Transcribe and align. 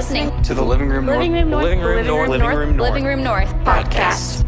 listening 0.00 0.42
to 0.42 0.54
the 0.54 0.62
Living 0.62 0.88
Room 0.88 1.06
Living 1.06 1.30
Room 1.30 1.50
North. 1.50 1.62
Living 1.62 1.80
Room 1.80 2.06
North. 2.06 2.28
Living 2.30 2.48
Room 2.48 2.74
North. 2.74 2.88
Living 2.88 3.04
Room 3.04 3.22
North 3.22 3.50
podcast. 3.66 4.46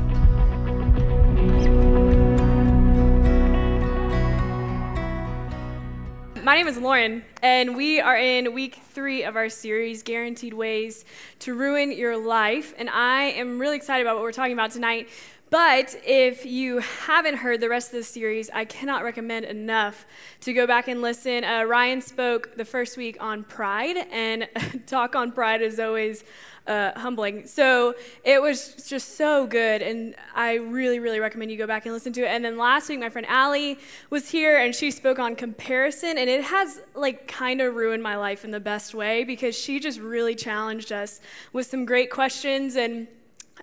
My 6.43 6.57
name 6.57 6.69
is 6.69 6.79
Lauren, 6.79 7.23
and 7.43 7.77
we 7.77 8.01
are 8.01 8.17
in 8.17 8.55
week 8.55 8.81
three 8.93 9.25
of 9.25 9.37
our 9.37 9.51
series, 9.51 10.03
Guaranteed 10.03 10.55
Ways 10.55 11.05
to 11.41 11.55
Ruin 11.55 11.93
Your 11.93 12.17
Life. 12.17 12.73
And 12.79 12.89
I 12.89 13.25
am 13.25 13.59
really 13.59 13.77
excited 13.77 14.07
about 14.07 14.15
what 14.17 14.23
we're 14.23 14.33
talking 14.33 14.55
about 14.55 14.71
tonight. 14.71 15.11
But 15.53 16.01
if 16.07 16.47
you 16.47 16.79
haven't 16.79 17.37
heard 17.37 17.61
the 17.61 17.69
rest 17.69 17.89
of 17.89 17.99
the 17.99 18.05
series, 18.05 18.49
I 18.55 18.65
cannot 18.65 19.05
recommend 19.05 19.45
enough 19.45 20.07
to 20.41 20.55
go 20.55 20.67
back 20.67 20.89
and 20.89 21.03
listen. 21.03 21.45
Uh, 21.45 21.65
Ryan 21.65 22.01
spoke 22.01 22.57
the 22.57 22.65
first 22.65 22.97
week 22.97 23.19
on 23.21 23.45
pride, 23.45 23.99
and 24.11 24.49
talk 24.87 25.15
on 25.15 25.31
pride 25.31 25.61
is 25.61 25.79
always 25.79 26.25
uh, 26.67 26.99
humbling. 26.99 27.47
So 27.47 27.95
it 28.25 28.41
was 28.41 28.77
just 28.89 29.19
so 29.19 29.47
good, 29.47 29.83
and 29.83 30.15
I 30.35 30.55
really, 30.55 31.01
really 31.01 31.21
recommend 31.21 31.51
you 31.51 31.59
go 31.59 31.67
back 31.67 31.85
and 31.85 31.93
listen 31.93 32.15
to 32.15 32.23
it. 32.23 32.29
And 32.29 32.43
then 32.43 32.57
last 32.57 32.89
week, 32.89 33.01
my 33.01 33.11
friend 33.11 33.27
Allie 33.29 33.79
was 34.09 34.31
here, 34.31 34.57
and 34.57 34.75
she 34.75 34.91
spoke 34.91 35.19
on 35.19 35.37
comparison, 35.37 36.17
and 36.17 36.31
it 36.31 36.45
has 36.45 36.81
like 36.95 37.29
kind 37.29 37.61
of 37.61 37.75
ruined 37.75 38.03
my 38.03 38.17
life 38.17 38.47
in 38.47 38.53
the 38.53 38.61
best 38.61 38.95
way 38.95 39.23
because 39.23 39.55
she 39.55 39.81
just 39.81 40.01
really 40.01 40.35
challenged 40.35 40.93
us 40.93 41.21
with 41.53 41.67
some 41.67 41.85
great 41.85 42.11
questions 42.11 42.75
and 42.75 43.07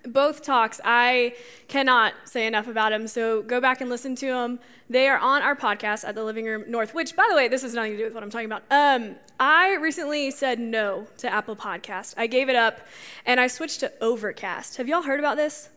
both 0.06 0.42
talks 0.42 0.80
i 0.84 1.34
cannot 1.68 2.14
say 2.24 2.46
enough 2.46 2.66
about 2.66 2.90
them 2.90 3.06
so 3.06 3.42
go 3.42 3.60
back 3.60 3.80
and 3.80 3.90
listen 3.90 4.14
to 4.14 4.26
them 4.26 4.58
they 4.88 5.08
are 5.08 5.18
on 5.18 5.42
our 5.42 5.54
podcast 5.54 6.06
at 6.06 6.14
the 6.14 6.24
living 6.24 6.46
room 6.46 6.64
north 6.68 6.94
which 6.94 7.14
by 7.16 7.26
the 7.28 7.36
way 7.36 7.48
this 7.48 7.62
has 7.62 7.74
nothing 7.74 7.92
to 7.92 7.98
do 7.98 8.04
with 8.04 8.14
what 8.14 8.22
i'm 8.22 8.30
talking 8.30 8.46
about. 8.46 8.62
Um, 8.70 9.16
i 9.38 9.74
recently 9.74 10.30
said 10.30 10.58
no 10.58 11.06
to 11.18 11.32
apple 11.32 11.56
podcast 11.56 12.14
i 12.16 12.26
gave 12.26 12.48
it 12.48 12.56
up 12.56 12.80
and 13.26 13.40
i 13.40 13.46
switched 13.46 13.80
to 13.80 13.92
overcast. 14.00 14.76
Have 14.76 14.88
y'all 14.88 15.02
heard 15.02 15.18
about 15.18 15.36
this? 15.36 15.68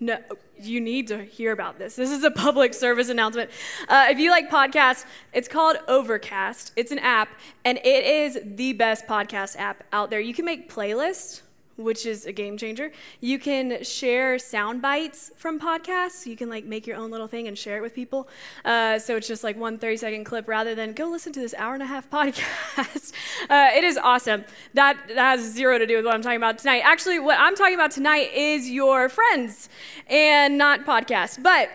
No. 0.00 0.18
You 0.58 0.80
need 0.80 1.08
to 1.08 1.22
hear 1.22 1.52
about 1.52 1.78
this. 1.78 1.96
This 1.96 2.10
is 2.10 2.24
a 2.24 2.30
public 2.30 2.72
service 2.74 3.08
announcement. 3.08 3.50
Uh, 3.88 4.06
if 4.08 4.18
you 4.18 4.30
like 4.30 4.50
podcasts 4.50 5.04
it's 5.32 5.48
called 5.48 5.76
overcast. 5.86 6.72
It's 6.76 6.92
an 6.92 6.98
app 6.98 7.28
and 7.64 7.78
it 7.78 8.04
is 8.04 8.38
the 8.42 8.72
best 8.72 9.06
podcast 9.06 9.56
app 9.56 9.84
out 9.92 10.10
there. 10.10 10.20
You 10.20 10.34
can 10.34 10.44
make 10.44 10.70
playlists 10.70 11.42
which 11.76 12.06
is 12.06 12.26
a 12.26 12.32
game 12.32 12.56
changer. 12.56 12.90
You 13.20 13.38
can 13.38 13.82
share 13.84 14.38
sound 14.38 14.82
bites 14.82 15.30
from 15.36 15.60
podcasts. 15.60 16.26
You 16.26 16.36
can 16.36 16.48
like 16.48 16.64
make 16.64 16.86
your 16.86 16.96
own 16.96 17.10
little 17.10 17.26
thing 17.26 17.46
and 17.48 17.56
share 17.56 17.76
it 17.76 17.82
with 17.82 17.94
people. 17.94 18.28
Uh, 18.64 18.98
so 18.98 19.16
it's 19.16 19.28
just 19.28 19.44
like 19.44 19.56
one 19.56 19.78
30 19.78 19.96
second 19.96 20.24
clip 20.24 20.48
rather 20.48 20.74
than 20.74 20.92
go 20.92 21.06
listen 21.08 21.32
to 21.34 21.40
this 21.40 21.54
hour 21.54 21.74
and 21.74 21.82
a 21.82 21.86
half 21.86 22.10
podcast. 22.16 23.12
uh, 23.48 23.70
it 23.74 23.84
is 23.84 23.96
awesome. 23.96 24.44
That, 24.74 24.96
that 25.08 25.38
has 25.38 25.52
zero 25.52 25.78
to 25.78 25.86
do 25.86 25.96
with 25.96 26.04
what 26.04 26.14
I'm 26.14 26.22
talking 26.22 26.38
about 26.38 26.58
tonight. 26.58 26.80
Actually, 26.84 27.18
what 27.18 27.38
I'm 27.38 27.54
talking 27.54 27.74
about 27.74 27.90
tonight 27.90 28.32
is 28.34 28.68
your 28.70 29.08
friends 29.08 29.68
and 30.06 30.58
not 30.58 30.84
podcasts. 30.86 31.42
But 31.42 31.70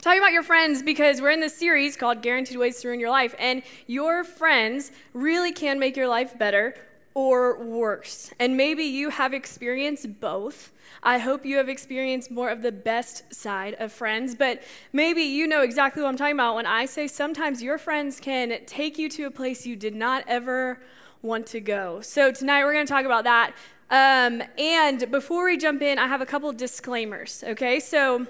talking 0.00 0.18
about 0.18 0.32
your 0.32 0.42
friends 0.42 0.82
because 0.82 1.20
we're 1.20 1.30
in 1.30 1.40
this 1.40 1.56
series 1.56 1.96
called 1.96 2.22
Guaranteed 2.22 2.58
Ways 2.58 2.80
to 2.80 2.88
Ruin 2.88 3.00
Your 3.00 3.10
Life, 3.10 3.34
and 3.38 3.62
your 3.86 4.22
friends 4.22 4.92
really 5.14 5.52
can 5.52 5.78
make 5.78 5.96
your 5.96 6.08
life 6.08 6.38
better 6.38 6.74
or 7.14 7.62
worse. 7.62 8.32
And 8.40 8.56
maybe 8.56 8.82
you 8.82 9.10
have 9.10 9.32
experienced 9.32 10.20
both. 10.20 10.72
I 11.02 11.18
hope 11.18 11.46
you 11.46 11.56
have 11.58 11.68
experienced 11.68 12.30
more 12.30 12.50
of 12.50 12.62
the 12.62 12.72
best 12.72 13.32
side 13.32 13.76
of 13.78 13.92
friends, 13.92 14.34
but 14.34 14.62
maybe 14.92 15.22
you 15.22 15.46
know 15.46 15.62
exactly 15.62 16.02
what 16.02 16.08
I'm 16.08 16.16
talking 16.16 16.34
about 16.34 16.56
when 16.56 16.66
I 16.66 16.86
say 16.86 17.06
sometimes 17.06 17.62
your 17.62 17.78
friends 17.78 18.18
can 18.18 18.58
take 18.66 18.98
you 18.98 19.08
to 19.10 19.24
a 19.24 19.30
place 19.30 19.64
you 19.64 19.76
did 19.76 19.94
not 19.94 20.24
ever 20.26 20.80
want 21.22 21.46
to 21.48 21.60
go. 21.60 22.00
So 22.00 22.32
tonight 22.32 22.64
we're 22.64 22.74
going 22.74 22.86
to 22.86 22.92
talk 22.92 23.04
about 23.04 23.24
that. 23.24 23.54
Um, 23.90 24.42
and 24.58 25.10
before 25.10 25.44
we 25.44 25.56
jump 25.56 25.82
in, 25.82 25.98
I 25.98 26.08
have 26.08 26.20
a 26.20 26.26
couple 26.26 26.52
disclaimers, 26.52 27.44
okay? 27.46 27.78
So 27.78 28.26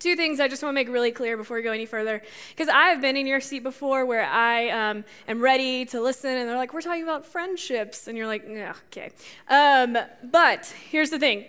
two 0.00 0.16
things 0.16 0.40
I 0.40 0.48
just 0.48 0.62
want 0.62 0.72
to 0.72 0.74
make 0.74 0.88
really 0.88 1.12
clear 1.12 1.36
before 1.36 1.56
we 1.56 1.62
go 1.62 1.70
any 1.70 1.86
further. 1.86 2.20
Because 2.48 2.68
I've 2.68 3.00
been 3.00 3.16
in 3.16 3.26
your 3.26 3.40
seat 3.40 3.62
before 3.62 4.04
where 4.04 4.24
I 4.24 4.70
um, 4.70 5.04
am 5.28 5.40
ready 5.40 5.84
to 5.86 6.00
listen, 6.00 6.30
and 6.30 6.48
they're 6.48 6.56
like, 6.56 6.74
we're 6.74 6.80
talking 6.80 7.04
about 7.04 7.24
friendships. 7.24 8.08
And 8.08 8.18
you're 8.18 8.26
like, 8.26 8.44
okay. 8.88 9.12
Um, 9.48 9.96
but 10.24 10.74
here's 10.90 11.10
the 11.10 11.18
thing 11.18 11.44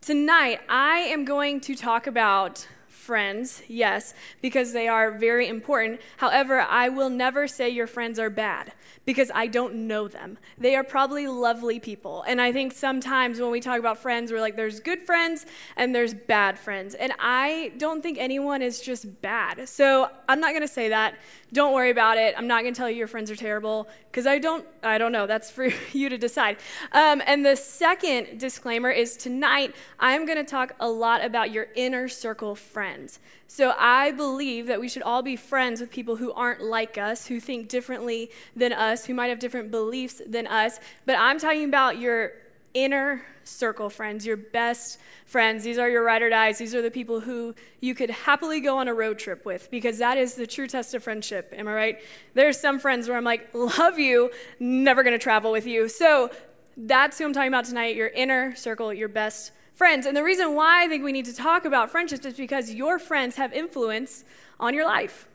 tonight, 0.00 0.60
I 0.68 1.00
am 1.00 1.24
going 1.24 1.60
to 1.62 1.74
talk 1.74 2.06
about 2.06 2.66
friends, 3.08 3.62
yes, 3.68 4.12
because 4.42 4.74
they 4.74 4.86
are 4.86 5.10
very 5.10 5.48
important. 5.48 5.98
However, 6.18 6.60
I 6.60 6.90
will 6.90 7.08
never 7.08 7.48
say 7.48 7.70
your 7.70 7.86
friends 7.86 8.18
are 8.18 8.28
bad 8.28 8.74
because 9.06 9.30
I 9.34 9.46
don't 9.46 9.74
know 9.86 10.08
them. 10.08 10.36
They 10.58 10.76
are 10.76 10.84
probably 10.84 11.26
lovely 11.26 11.80
people. 11.80 12.22
And 12.28 12.38
I 12.38 12.52
think 12.52 12.74
sometimes 12.74 13.40
when 13.40 13.50
we 13.50 13.60
talk 13.60 13.78
about 13.78 13.96
friends, 13.96 14.30
we're 14.30 14.42
like, 14.42 14.56
there's 14.56 14.80
good 14.80 15.00
friends 15.00 15.46
and 15.78 15.94
there's 15.94 16.12
bad 16.12 16.58
friends. 16.58 16.94
And 16.94 17.14
I 17.18 17.72
don't 17.78 18.02
think 18.02 18.18
anyone 18.18 18.60
is 18.60 18.82
just 18.82 19.22
bad. 19.22 19.66
So 19.70 20.10
I'm 20.28 20.40
not 20.40 20.50
going 20.50 20.60
to 20.60 20.68
say 20.68 20.90
that. 20.90 21.14
Don't 21.50 21.72
worry 21.72 21.88
about 21.88 22.18
it. 22.18 22.34
I'm 22.36 22.46
not 22.46 22.60
going 22.60 22.74
to 22.74 22.78
tell 22.78 22.90
you 22.90 22.96
your 22.98 23.06
friends 23.06 23.30
are 23.30 23.36
terrible 23.36 23.88
because 24.10 24.26
I 24.26 24.38
don't, 24.38 24.66
I 24.82 24.98
don't 24.98 25.12
know. 25.12 25.26
That's 25.26 25.50
for 25.50 25.70
you 25.92 26.10
to 26.10 26.18
decide. 26.18 26.58
Um, 26.92 27.22
and 27.26 27.46
the 27.46 27.56
second 27.56 28.38
disclaimer 28.38 28.90
is 28.90 29.16
tonight, 29.16 29.74
I'm 29.98 30.26
going 30.26 30.36
to 30.36 30.44
talk 30.44 30.74
a 30.80 30.90
lot 30.90 31.24
about 31.24 31.50
your 31.50 31.68
inner 31.74 32.08
circle 32.08 32.54
friends. 32.98 33.20
So 33.46 33.74
I 33.78 34.10
believe 34.10 34.66
that 34.66 34.80
we 34.80 34.88
should 34.88 35.02
all 35.02 35.22
be 35.22 35.36
friends 35.36 35.80
with 35.80 35.90
people 35.90 36.16
who 36.16 36.32
aren't 36.32 36.62
like 36.62 36.98
us, 36.98 37.28
who 37.28 37.38
think 37.40 37.68
differently 37.68 38.30
than 38.56 38.72
us, 38.72 39.06
who 39.06 39.14
might 39.14 39.28
have 39.28 39.38
different 39.38 39.70
beliefs 39.70 40.20
than 40.26 40.46
us. 40.46 40.80
But 41.06 41.16
I'm 41.18 41.38
talking 41.38 41.64
about 41.64 41.98
your 41.98 42.32
inner 42.74 43.22
circle 43.44 43.88
friends, 43.88 44.26
your 44.26 44.36
best 44.36 44.98
friends. 45.26 45.64
These 45.64 45.78
are 45.78 45.88
your 45.88 46.04
ride 46.04 46.22
or 46.22 46.28
dies. 46.28 46.58
These 46.58 46.74
are 46.74 46.82
the 46.82 46.90
people 46.90 47.20
who 47.20 47.54
you 47.80 47.94
could 47.94 48.10
happily 48.10 48.60
go 48.60 48.78
on 48.78 48.88
a 48.88 48.94
road 48.94 49.18
trip 49.18 49.46
with 49.46 49.70
because 49.70 49.98
that 49.98 50.18
is 50.18 50.34
the 50.34 50.46
true 50.46 50.66
test 50.66 50.92
of 50.94 51.02
friendship. 51.02 51.54
Am 51.56 51.68
I 51.68 51.74
right? 51.74 51.98
There's 52.34 52.58
some 52.60 52.78
friends 52.78 53.08
where 53.08 53.16
I'm 53.16 53.24
like, 53.24 53.54
love 53.54 53.98
you, 53.98 54.30
never 54.58 55.02
gonna 55.02 55.18
travel 55.18 55.52
with 55.52 55.66
you. 55.66 55.88
So 55.88 56.30
that's 56.76 57.18
who 57.18 57.24
I'm 57.24 57.32
talking 57.32 57.48
about 57.48 57.64
tonight 57.64 57.96
your 57.96 58.08
inner 58.08 58.54
circle, 58.54 58.92
your 58.92 59.08
best 59.08 59.52
friends. 59.78 60.06
And 60.06 60.16
the 60.16 60.24
reason 60.24 60.56
why 60.56 60.84
I 60.84 60.88
think 60.88 61.04
we 61.04 61.12
need 61.12 61.24
to 61.26 61.34
talk 61.34 61.64
about 61.64 61.88
friendships 61.88 62.26
is 62.26 62.34
because 62.34 62.74
your 62.74 62.98
friends 62.98 63.36
have 63.36 63.52
influence 63.52 64.24
on 64.58 64.74
your 64.74 64.84
life, 64.84 65.28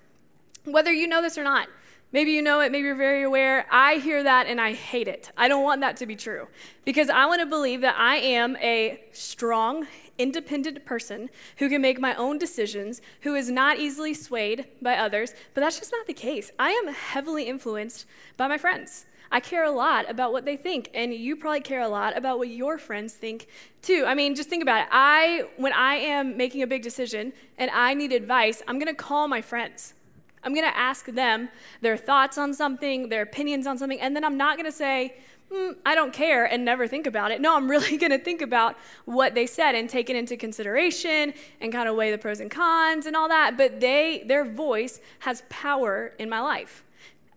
whether 0.65 0.91
you 0.91 1.07
know 1.07 1.21
this 1.21 1.37
or 1.37 1.45
not. 1.45 1.69
Maybe 2.11 2.31
you 2.31 2.41
know 2.41 2.59
it, 2.59 2.71
maybe 2.71 2.85
you're 2.85 2.95
very 2.95 3.23
aware. 3.23 3.65
I 3.71 3.95
hear 3.95 4.21
that 4.21 4.45
and 4.45 4.59
I 4.59 4.73
hate 4.73 5.07
it. 5.07 5.31
I 5.37 5.47
don't 5.47 5.63
want 5.63 5.79
that 5.81 5.95
to 5.97 6.05
be 6.05 6.17
true 6.17 6.47
because 6.83 7.09
I 7.09 7.25
want 7.25 7.39
to 7.39 7.45
believe 7.45 7.81
that 7.81 7.95
I 7.97 8.17
am 8.17 8.57
a 8.57 9.01
strong, 9.13 9.87
independent 10.17 10.85
person 10.85 11.29
who 11.57 11.69
can 11.69 11.81
make 11.81 11.99
my 11.99 12.13
own 12.15 12.37
decisions, 12.37 13.01
who 13.21 13.35
is 13.35 13.49
not 13.49 13.79
easily 13.79 14.13
swayed 14.13 14.65
by 14.81 14.97
others, 14.97 15.33
but 15.53 15.61
that's 15.61 15.79
just 15.79 15.93
not 15.93 16.05
the 16.05 16.13
case. 16.13 16.51
I 16.59 16.71
am 16.71 16.93
heavily 16.93 17.45
influenced 17.45 18.05
by 18.35 18.47
my 18.47 18.57
friends. 18.57 19.05
I 19.33 19.39
care 19.39 19.63
a 19.63 19.71
lot 19.71 20.07
about 20.07 20.31
what 20.31 20.45
they 20.45 20.55
think, 20.55 20.91
and 20.93 21.11
you 21.11 21.35
probably 21.35 21.61
care 21.61 21.81
a 21.81 21.87
lot 21.87 22.15
about 22.15 22.37
what 22.37 22.49
your 22.49 22.77
friends 22.77 23.15
think 23.15 23.47
too. 23.81 24.03
I 24.05 24.13
mean, 24.13 24.35
just 24.35 24.47
think 24.47 24.61
about 24.61 24.81
it. 24.81 24.87
I, 24.91 25.45
when 25.57 25.73
I 25.73 25.95
am 25.95 26.37
making 26.37 26.61
a 26.61 26.67
big 26.67 26.83
decision 26.83 27.33
and 27.57 27.71
I 27.71 27.95
need 27.95 28.13
advice, 28.13 28.61
I'm 28.67 28.77
gonna 28.77 28.93
call 28.93 29.27
my 29.27 29.41
friends. 29.41 29.95
I'm 30.43 30.53
gonna 30.53 30.67
ask 30.67 31.07
them 31.07 31.49
their 31.81 31.97
thoughts 31.97 32.37
on 32.37 32.53
something, 32.53 33.09
their 33.09 33.23
opinions 33.23 33.65
on 33.65 33.79
something, 33.79 33.99
and 33.99 34.15
then 34.15 34.23
I'm 34.23 34.37
not 34.37 34.55
gonna 34.55 34.71
say, 34.71 35.15
mm, 35.51 35.77
I 35.83 35.95
don't 35.95 36.13
care 36.13 36.45
and 36.45 36.63
never 36.63 36.87
think 36.87 37.07
about 37.07 37.31
it. 37.31 37.41
No, 37.41 37.57
I'm 37.57 37.67
really 37.75 37.97
gonna 37.97 38.19
think 38.19 38.43
about 38.43 38.77
what 39.05 39.33
they 39.33 39.47
said 39.47 39.73
and 39.73 39.89
take 39.89 40.11
it 40.11 40.15
into 40.15 40.37
consideration 40.37 41.33
and 41.59 41.73
kind 41.73 41.89
of 41.89 41.95
weigh 41.95 42.11
the 42.11 42.19
pros 42.19 42.39
and 42.39 42.51
cons 42.51 43.07
and 43.07 43.15
all 43.15 43.29
that. 43.29 43.57
But 43.57 43.79
they, 43.79 44.25
their 44.27 44.45
voice 44.45 45.01
has 45.21 45.41
power 45.49 46.13
in 46.19 46.29
my 46.29 46.39
life. 46.39 46.83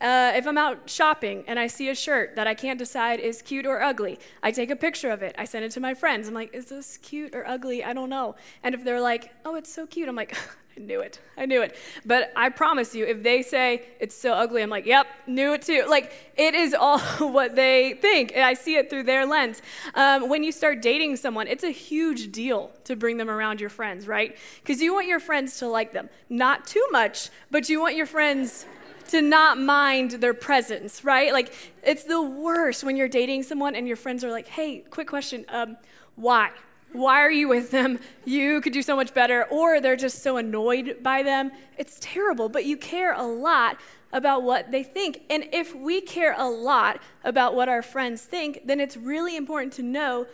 Uh, 0.00 0.32
if 0.34 0.46
I'm 0.46 0.58
out 0.58 0.88
shopping 0.90 1.44
and 1.46 1.58
I 1.58 1.66
see 1.66 1.88
a 1.88 1.94
shirt 1.94 2.36
that 2.36 2.46
I 2.46 2.54
can't 2.54 2.78
decide 2.78 3.20
is 3.20 3.40
cute 3.42 3.66
or 3.66 3.82
ugly, 3.82 4.18
I 4.42 4.50
take 4.50 4.70
a 4.70 4.76
picture 4.76 5.10
of 5.10 5.22
it. 5.22 5.34
I 5.38 5.44
send 5.44 5.64
it 5.64 5.70
to 5.72 5.80
my 5.80 5.94
friends. 5.94 6.28
I'm 6.28 6.34
like, 6.34 6.54
is 6.54 6.66
this 6.66 6.98
cute 6.98 7.34
or 7.34 7.46
ugly? 7.46 7.82
I 7.82 7.92
don't 7.92 8.10
know. 8.10 8.36
And 8.62 8.74
if 8.74 8.84
they're 8.84 9.00
like, 9.00 9.32
oh, 9.44 9.56
it's 9.56 9.72
so 9.72 9.86
cute, 9.86 10.08
I'm 10.08 10.16
like, 10.16 10.36
I 10.76 10.82
knew 10.82 11.00
it. 11.00 11.20
I 11.38 11.46
knew 11.46 11.62
it. 11.62 11.74
But 12.04 12.32
I 12.36 12.50
promise 12.50 12.94
you, 12.94 13.06
if 13.06 13.22
they 13.22 13.40
say 13.40 13.86
it's 13.98 14.14
so 14.14 14.34
ugly, 14.34 14.62
I'm 14.62 14.68
like, 14.68 14.84
yep, 14.84 15.06
knew 15.26 15.54
it 15.54 15.62
too. 15.62 15.86
Like, 15.88 16.12
it 16.36 16.54
is 16.54 16.74
all 16.78 16.98
what 16.98 17.56
they 17.56 17.94
think. 17.94 18.32
And 18.34 18.42
I 18.42 18.52
see 18.52 18.76
it 18.76 18.90
through 18.90 19.04
their 19.04 19.24
lens. 19.24 19.62
Um, 19.94 20.28
when 20.28 20.44
you 20.44 20.52
start 20.52 20.82
dating 20.82 21.16
someone, 21.16 21.46
it's 21.46 21.64
a 21.64 21.70
huge 21.70 22.30
deal 22.30 22.72
to 22.84 22.94
bring 22.94 23.16
them 23.16 23.30
around 23.30 23.60
your 23.60 23.70
friends, 23.70 24.06
right? 24.06 24.36
Because 24.62 24.82
you 24.82 24.92
want 24.92 25.06
your 25.06 25.20
friends 25.20 25.58
to 25.60 25.68
like 25.68 25.94
them. 25.94 26.10
Not 26.28 26.66
too 26.66 26.86
much, 26.90 27.30
but 27.50 27.70
you 27.70 27.80
want 27.80 27.96
your 27.96 28.06
friends 28.06 28.66
to 29.08 29.22
not 29.22 29.58
mind 29.58 30.12
their 30.12 30.34
presence, 30.34 31.04
right? 31.04 31.32
Like, 31.32 31.52
it's 31.82 32.04
the 32.04 32.22
worst 32.22 32.84
when 32.84 32.96
you're 32.96 33.08
dating 33.08 33.42
someone 33.42 33.74
and 33.74 33.86
your 33.86 33.96
friends 33.96 34.24
are 34.24 34.30
like, 34.30 34.48
hey, 34.48 34.80
quick 34.90 35.08
question, 35.08 35.44
um, 35.48 35.76
why? 36.14 36.50
why 36.96 37.20
are 37.20 37.30
you 37.30 37.48
with 37.48 37.70
them? 37.70 37.98
You 38.24 38.60
could 38.60 38.72
do 38.72 38.82
so 38.82 38.96
much 38.96 39.14
better. 39.14 39.44
Or 39.44 39.80
they're 39.80 39.96
just 39.96 40.22
so 40.22 40.36
annoyed 40.36 40.98
by 41.02 41.22
them. 41.22 41.52
It's 41.78 41.98
terrible, 42.00 42.48
but 42.48 42.64
you 42.64 42.76
care 42.76 43.12
a 43.12 43.22
lot 43.22 43.78
about 44.12 44.42
what 44.42 44.70
they 44.70 44.82
think. 44.82 45.22
And 45.30 45.44
if 45.52 45.74
we 45.74 46.00
care 46.00 46.34
a 46.36 46.48
lot 46.48 47.00
about 47.24 47.54
what 47.54 47.68
our 47.68 47.82
friends 47.82 48.22
think, 48.22 48.62
then 48.64 48.80
it's 48.80 48.96
really 48.96 49.36
important 49.36 49.72
to 49.74 49.82
know 49.82 50.26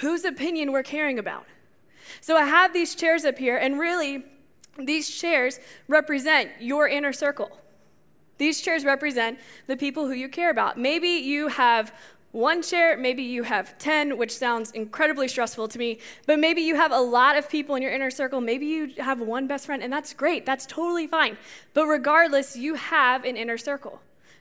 whose 0.00 0.24
opinion 0.24 0.72
we're 0.72 0.82
caring 0.82 1.18
about. 1.18 1.46
So 2.20 2.36
I 2.36 2.44
have 2.44 2.72
these 2.72 2.94
chairs 2.94 3.24
up 3.24 3.38
here, 3.38 3.56
and 3.56 3.78
really, 3.78 4.24
these 4.78 5.08
chairs 5.08 5.60
represent 5.88 6.50
your 6.60 6.88
inner 6.88 7.12
circle. 7.12 7.58
These 8.38 8.60
chairs 8.60 8.84
represent 8.84 9.38
the 9.66 9.76
people 9.76 10.06
who 10.06 10.12
you 10.12 10.28
care 10.28 10.50
about. 10.50 10.78
Maybe 10.78 11.08
you 11.08 11.48
have 11.48 11.92
one 12.32 12.62
chair, 12.62 12.96
maybe 12.96 13.22
you 13.22 13.42
have 13.42 13.76
10, 13.78 14.16
which 14.16 14.34
sounds 14.34 14.70
incredibly 14.70 15.28
stressful 15.28 15.68
to 15.68 15.78
me, 15.78 15.98
but 16.26 16.38
maybe 16.38 16.62
you 16.62 16.76
have 16.76 16.90
a 16.90 17.00
lot 17.00 17.36
of 17.36 17.48
people 17.48 17.74
in 17.74 17.82
your 17.82 17.92
inner 17.92 18.10
circle. 18.10 18.40
Maybe 18.40 18.66
you 18.66 18.94
have 18.98 19.20
one 19.20 19.46
best 19.46 19.66
friend, 19.66 19.82
and 19.82 19.92
that's 19.92 20.14
great. 20.14 20.46
That's 20.46 20.64
totally 20.64 21.06
fine. 21.06 21.36
But 21.74 21.86
regardless, 21.86 22.56
you 22.56 22.74
have 22.74 23.24
an 23.24 23.36
inner 23.36 23.58
circle. 23.58 24.00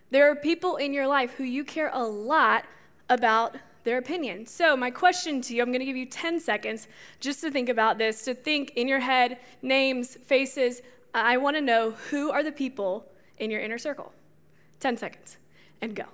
There 0.10 0.30
are 0.32 0.36
people 0.36 0.78
in 0.78 0.94
your 0.94 1.06
life 1.06 1.34
who 1.34 1.44
you 1.44 1.66
care 1.66 1.92
a 1.94 2.04
lot 2.04 2.66
about 3.10 3.58
their 3.84 3.98
opinion. 3.98 4.46
So, 4.46 4.78
my 4.78 4.92
question 4.92 5.42
to 5.42 5.56
you 5.56 5.62
I'm 5.62 5.70
going 5.70 5.80
to 5.80 5.86
give 5.86 5.98
you 5.98 6.06
10 6.06 6.40
seconds 6.40 6.88
just 7.20 7.42
to 7.42 7.52
think 7.52 7.68
about 7.68 7.98
this, 7.98 8.24
to 8.24 8.34
think 8.34 8.72
in 8.76 8.88
your 8.88 9.00
head 9.00 9.38
names, 9.62 10.16
faces. 10.16 10.82
I 11.14 11.38
want 11.38 11.58
to 11.58 11.62
know 11.62 11.92
who 12.10 12.32
are 12.32 12.44
the 12.44 12.52
people 12.54 13.06
in 13.42 13.52
your 13.52 13.60
inner 13.60 13.78
circle. 13.78 14.14
10 14.80 14.98
seconds, 14.98 15.38
and 15.82 15.96
go. 15.96 16.06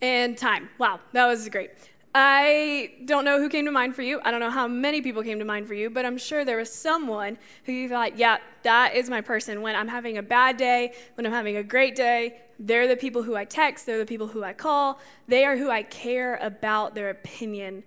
And 0.00 0.38
time. 0.38 0.68
Wow, 0.78 1.00
that 1.12 1.26
was 1.26 1.48
great. 1.48 1.70
I 2.14 2.92
don't 3.04 3.24
know 3.24 3.38
who 3.38 3.48
came 3.48 3.64
to 3.64 3.70
mind 3.70 3.94
for 3.94 4.02
you. 4.02 4.20
I 4.24 4.30
don't 4.30 4.40
know 4.40 4.50
how 4.50 4.66
many 4.66 5.02
people 5.02 5.22
came 5.22 5.38
to 5.40 5.44
mind 5.44 5.66
for 5.66 5.74
you, 5.74 5.90
but 5.90 6.06
I'm 6.06 6.16
sure 6.16 6.44
there 6.44 6.56
was 6.56 6.72
someone 6.72 7.36
who 7.64 7.72
you 7.72 7.88
thought, 7.88 8.16
yeah, 8.16 8.38
that 8.62 8.94
is 8.94 9.10
my 9.10 9.20
person. 9.20 9.60
When 9.60 9.74
I'm 9.74 9.88
having 9.88 10.16
a 10.18 10.22
bad 10.22 10.56
day, 10.56 10.94
when 11.16 11.26
I'm 11.26 11.32
having 11.32 11.56
a 11.56 11.62
great 11.62 11.96
day, 11.96 12.40
they're 12.58 12.88
the 12.88 12.96
people 12.96 13.22
who 13.22 13.36
I 13.36 13.44
text, 13.44 13.86
they're 13.86 13.98
the 13.98 14.06
people 14.06 14.28
who 14.28 14.42
I 14.42 14.52
call, 14.52 15.00
they 15.26 15.44
are 15.44 15.56
who 15.56 15.70
I 15.70 15.82
care 15.82 16.36
about 16.36 16.94
their 16.94 17.10
opinion 17.10 17.82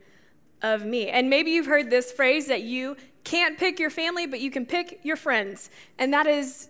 of 0.62 0.86
me. 0.86 1.08
And 1.10 1.30
maybe 1.30 1.52
you've 1.52 1.66
heard 1.66 1.90
this 1.90 2.12
phrase 2.12 2.48
that 2.48 2.64
you 2.64 2.98
can't 3.24 3.58
pick 3.58 3.80
your 3.80 3.90
family, 3.90 4.26
but 4.26 4.40
you 4.40 4.52
can 4.52 4.66
pick 4.66 5.00
your 5.04 5.16
friends. 5.16 5.70
And 5.98 6.14
that 6.14 6.28
is 6.28 6.70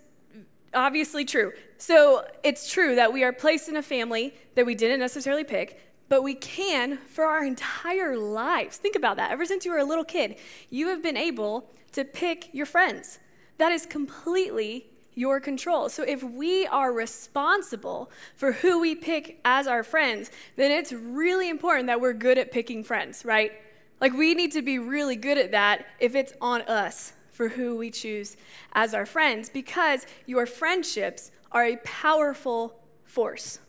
obviously 0.73 1.25
true. 1.25 1.51
So 1.77 2.25
it's 2.43 2.71
true 2.71 2.95
that 2.95 3.11
we 3.11 3.23
are 3.23 3.33
placed 3.33 3.69
in 3.69 3.75
a 3.75 3.81
family 3.81 4.33
that 4.55 4.65
we 4.65 4.75
didn't 4.75 4.99
necessarily 4.99 5.43
pick, 5.43 5.79
but 6.09 6.23
we 6.23 6.35
can 6.35 6.97
for 7.07 7.25
our 7.25 7.43
entire 7.43 8.17
lives. 8.17 8.77
Think 8.77 8.95
about 8.95 9.17
that. 9.17 9.31
Ever 9.31 9.45
since 9.45 9.65
you 9.65 9.71
were 9.71 9.79
a 9.79 9.85
little 9.85 10.03
kid, 10.03 10.35
you 10.69 10.87
have 10.89 11.01
been 11.01 11.17
able 11.17 11.69
to 11.93 12.05
pick 12.05 12.53
your 12.53 12.65
friends. 12.65 13.19
That 13.57 13.71
is 13.71 13.85
completely 13.85 14.87
your 15.13 15.39
control. 15.39 15.89
So 15.89 16.03
if 16.03 16.23
we 16.23 16.65
are 16.67 16.91
responsible 16.91 18.11
for 18.35 18.53
who 18.53 18.79
we 18.79 18.95
pick 18.95 19.39
as 19.43 19.67
our 19.67 19.83
friends, 19.83 20.31
then 20.55 20.71
it's 20.71 20.93
really 20.93 21.49
important 21.49 21.87
that 21.87 21.99
we're 21.99 22.13
good 22.13 22.37
at 22.37 22.51
picking 22.51 22.83
friends, 22.83 23.25
right? 23.25 23.51
Like 24.01 24.13
we 24.13 24.33
need 24.33 24.51
to 24.53 24.63
be 24.63 24.79
really 24.79 25.15
good 25.15 25.37
at 25.37 25.51
that 25.51 25.85
if 25.99 26.15
it's 26.15 26.33
on 26.41 26.63
us 26.63 27.13
for 27.31 27.49
who 27.49 27.77
we 27.77 27.91
choose 27.91 28.35
as 28.73 28.93
our 28.95 29.05
friends 29.05 29.47
because 29.47 30.07
your 30.25 30.47
friendships 30.47 31.31
are 31.51 31.65
a 31.65 31.77
powerful 31.77 32.79
force. 33.05 33.59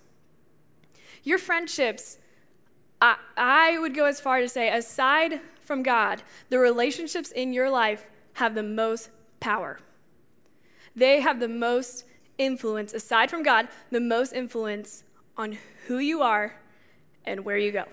Your 1.22 1.38
friendships, 1.38 2.18
I, 3.00 3.16
I 3.36 3.78
would 3.78 3.94
go 3.94 4.06
as 4.06 4.20
far 4.20 4.40
to 4.40 4.48
say, 4.48 4.70
aside 4.70 5.40
from 5.60 5.82
God, 5.82 6.22
the 6.48 6.58
relationships 6.58 7.30
in 7.30 7.52
your 7.52 7.70
life 7.70 8.06
have 8.34 8.54
the 8.54 8.62
most 8.62 9.10
power. 9.38 9.80
They 10.96 11.20
have 11.20 11.40
the 11.40 11.48
most 11.48 12.04
influence, 12.38 12.92
aside 12.92 13.30
from 13.30 13.42
God, 13.42 13.68
the 13.90 14.00
most 14.00 14.32
influence 14.32 15.04
on 15.36 15.58
who 15.86 15.98
you 15.98 16.22
are 16.22 16.56
and 17.24 17.44
where 17.44 17.58
you 17.58 17.70
go. 17.70 17.84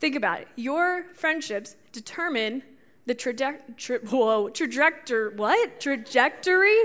Think 0.00 0.16
about 0.16 0.40
it. 0.40 0.48
Your 0.56 1.04
friendships 1.14 1.76
determine 1.92 2.62
the 3.06 3.14
traje- 3.14 3.60
tra- 3.76 4.00
whoa, 4.00 4.48
trajectory, 4.48 5.34
what? 5.34 5.80
Trajectory? 5.80 6.78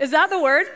Is 0.00 0.10
that 0.10 0.30
the 0.30 0.40
word? 0.40 0.66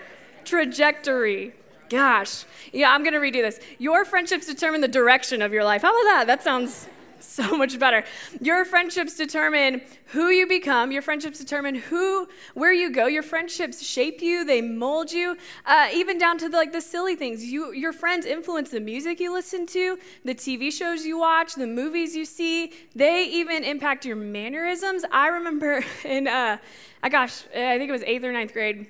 Trajectory. 0.45 1.55
Gosh. 1.89 2.45
Yeah, 2.73 2.93
I'm 2.93 3.03
going 3.03 3.15
to 3.15 3.21
redo 3.21 3.43
this. 3.43 3.61
Your 3.79 4.05
friendships 4.05 4.47
determine 4.47 4.81
the 4.81 4.89
direction 4.89 5.43
of 5.43 5.53
your 5.53 5.65
life. 5.65 5.83
How 5.83 5.91
about 5.91 6.05
that? 6.05 6.27
That 6.27 6.43
sounds 6.43 6.89
so 7.21 7.57
much 7.57 7.79
better. 7.79 8.05
Your 8.41 8.65
friendships 8.65 9.17
determine 9.17 9.83
who 10.07 10.29
you 10.29 10.47
become. 10.47 10.93
Your 10.93 11.03
friendships 11.03 11.39
determine 11.39 11.75
who, 11.75 12.29
where 12.55 12.73
you 12.73 12.91
go. 12.91 13.07
Your 13.07 13.23
friendships 13.23 13.83
shape 13.83 14.21
you. 14.21 14.45
They 14.45 14.61
mold 14.61 15.13
you, 15.13 15.37
uh, 15.67 15.89
even 15.93 16.19
down 16.19 16.39
to 16.39 16.49
the, 16.49 16.57
like 16.57 16.73
the 16.73 16.81
silly 16.81 17.17
things. 17.17 17.45
You, 17.45 17.73
your 17.73 17.93
friends 17.93 18.27
influence 18.27 18.71
the 18.71 18.81
music 18.81 19.21
you 19.21 19.33
listen 19.33 19.67
to, 19.67 19.99
the 20.25 20.35
TV 20.35 20.73
shows 20.73 21.05
you 21.05 21.19
watch, 21.19 21.55
the 21.55 21.67
movies 21.67 22.15
you 22.17 22.25
see. 22.25 22.73
They 22.95 23.25
even 23.25 23.65
impact 23.65 24.05
your 24.05 24.17
mannerisms. 24.17 25.05
I 25.11 25.29
remember 25.29 25.85
in, 26.05 26.29
uh, 26.29 26.59
I 27.03 27.09
gosh, 27.09 27.45
I 27.55 27.79
think 27.79 27.89
it 27.89 27.93
was 27.93 28.03
eighth 28.05 28.25
or 28.25 28.33
ninth 28.33 28.53
grade. 28.53 28.87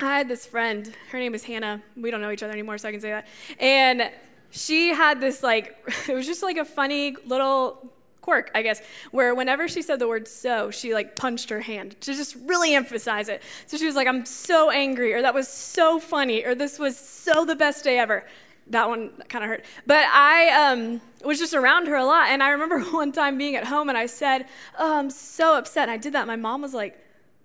I 0.00 0.18
had 0.18 0.28
this 0.28 0.44
friend. 0.44 0.92
Her 1.10 1.18
name 1.18 1.34
is 1.34 1.44
Hannah. 1.44 1.82
We 1.96 2.10
don't 2.10 2.20
know 2.20 2.30
each 2.30 2.42
other 2.42 2.52
anymore, 2.52 2.76
so 2.76 2.88
I 2.88 2.92
can 2.92 3.00
say 3.00 3.10
that. 3.10 3.26
And 3.58 4.10
she 4.56 4.88
had 4.88 5.20
this 5.20 5.42
like 5.42 5.76
it 6.08 6.14
was 6.14 6.26
just 6.26 6.42
like 6.42 6.56
a 6.56 6.64
funny 6.64 7.16
little 7.26 7.92
quirk, 8.26 8.50
I 8.56 8.62
guess, 8.62 8.82
where 9.12 9.36
whenever 9.36 9.68
she 9.68 9.82
said 9.82 10.00
the 10.00 10.08
word 10.08 10.26
so, 10.26 10.72
she 10.72 10.92
like 10.92 11.14
punched 11.14 11.48
her 11.50 11.60
hand 11.60 11.98
to 12.00 12.12
just 12.12 12.34
really 12.44 12.74
emphasize 12.74 13.28
it. 13.28 13.40
So 13.66 13.76
she 13.76 13.86
was 13.86 13.94
like, 13.94 14.08
I'm 14.08 14.26
so 14.26 14.70
angry, 14.70 15.14
or 15.14 15.22
that 15.22 15.32
was 15.32 15.46
so 15.46 16.00
funny, 16.00 16.44
or 16.44 16.56
this 16.56 16.78
was 16.78 16.98
so 16.98 17.44
the 17.44 17.54
best 17.54 17.84
day 17.84 17.98
ever. 17.98 18.24
That 18.68 18.88
one 18.88 19.10
kind 19.28 19.44
of 19.44 19.50
hurt. 19.50 19.64
But 19.86 20.06
I 20.12 20.72
um, 20.72 21.00
was 21.24 21.38
just 21.38 21.54
around 21.54 21.86
her 21.86 21.94
a 21.94 22.04
lot. 22.04 22.30
And 22.30 22.42
I 22.42 22.48
remember 22.48 22.80
one 22.90 23.12
time 23.12 23.38
being 23.38 23.54
at 23.54 23.64
home 23.64 23.88
and 23.88 23.96
I 23.96 24.06
said, 24.06 24.46
Oh, 24.76 24.98
I'm 24.98 25.08
so 25.08 25.56
upset. 25.56 25.82
And 25.82 25.92
I 25.92 25.96
did 25.96 26.14
that. 26.14 26.26
My 26.26 26.34
mom 26.34 26.62
was 26.62 26.74
like, 26.74 26.98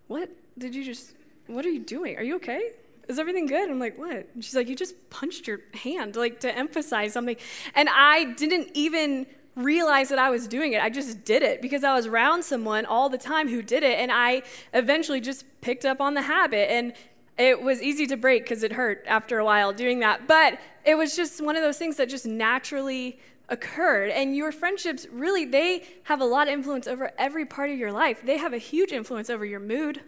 What 0.07 0.31
did 0.57 0.73
you 0.73 0.83
just, 0.83 1.13
what 1.45 1.63
are 1.63 1.69
you 1.69 1.79
doing? 1.79 2.17
Are 2.17 2.23
you 2.23 2.37
okay? 2.37 2.71
Is 3.11 3.19
everything 3.19 3.45
good? 3.45 3.69
I'm 3.69 3.79
like, 3.79 3.97
what? 3.97 4.27
And 4.33 4.43
she's 4.43 4.55
like, 4.55 4.67
you 4.67 4.75
just 4.75 5.09
punched 5.09 5.47
your 5.47 5.59
hand, 5.73 6.15
like 6.15 6.39
to 6.41 6.55
emphasize 6.55 7.13
something. 7.13 7.37
And 7.75 7.89
I 7.89 8.33
didn't 8.33 8.69
even 8.73 9.27
realize 9.55 10.09
that 10.09 10.19
I 10.19 10.29
was 10.29 10.47
doing 10.47 10.73
it. 10.73 10.81
I 10.81 10.89
just 10.89 11.25
did 11.25 11.43
it 11.43 11.61
because 11.61 11.83
I 11.83 11.93
was 11.93 12.07
around 12.07 12.43
someone 12.43 12.85
all 12.85 13.09
the 13.09 13.17
time 13.17 13.49
who 13.49 13.61
did 13.61 13.83
it. 13.83 13.99
And 13.99 14.11
I 14.11 14.43
eventually 14.73 15.21
just 15.21 15.45
picked 15.61 15.85
up 15.85 16.01
on 16.01 16.13
the 16.13 16.21
habit. 16.21 16.71
And 16.71 16.93
it 17.37 17.61
was 17.61 17.81
easy 17.81 18.07
to 18.07 18.17
break 18.17 18.43
because 18.43 18.63
it 18.63 18.71
hurt 18.73 19.03
after 19.07 19.39
a 19.39 19.45
while 19.45 19.73
doing 19.73 19.99
that. 19.99 20.27
But 20.27 20.59
it 20.85 20.95
was 20.95 21.15
just 21.15 21.41
one 21.43 21.55
of 21.55 21.61
those 21.61 21.77
things 21.77 21.97
that 21.97 22.09
just 22.09 22.25
naturally 22.25 23.19
occurred 23.51 24.09
and 24.09 24.33
your 24.33 24.49
friendships 24.51 25.05
really 25.11 25.43
they 25.43 25.83
have 26.03 26.21
a 26.21 26.25
lot 26.25 26.47
of 26.47 26.53
influence 26.53 26.87
over 26.87 27.11
every 27.17 27.45
part 27.45 27.69
of 27.69 27.77
your 27.77 27.91
life 27.91 28.21
they 28.25 28.37
have 28.37 28.53
a 28.53 28.57
huge 28.57 28.93
influence 28.93 29.29
over 29.29 29.43
your 29.43 29.59
mood 29.59 29.99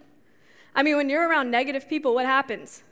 i 0.74 0.82
mean 0.82 0.96
when 0.96 1.10
you're 1.10 1.28
around 1.28 1.50
negative 1.50 1.86
people 1.86 2.14
what 2.14 2.24
happens 2.24 2.82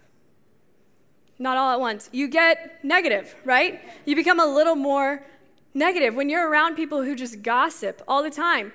not 1.43 1.57
all 1.57 1.73
at 1.73 1.81
once. 1.81 2.09
You 2.13 2.29
get 2.29 2.83
negative, 2.85 3.35
right? 3.45 3.81
You 4.07 4.15
become 4.15 4.39
a 4.39 4.47
little 4.47 4.77
more 4.77 5.25
negative. 5.75 6.15
When 6.15 6.29
you're 6.29 6.49
around 6.49 6.77
people 6.77 7.03
who 7.03 7.15
just 7.17 7.43
gossip 7.43 8.01
all 8.07 8.23
the 8.23 8.31
time, 8.31 8.73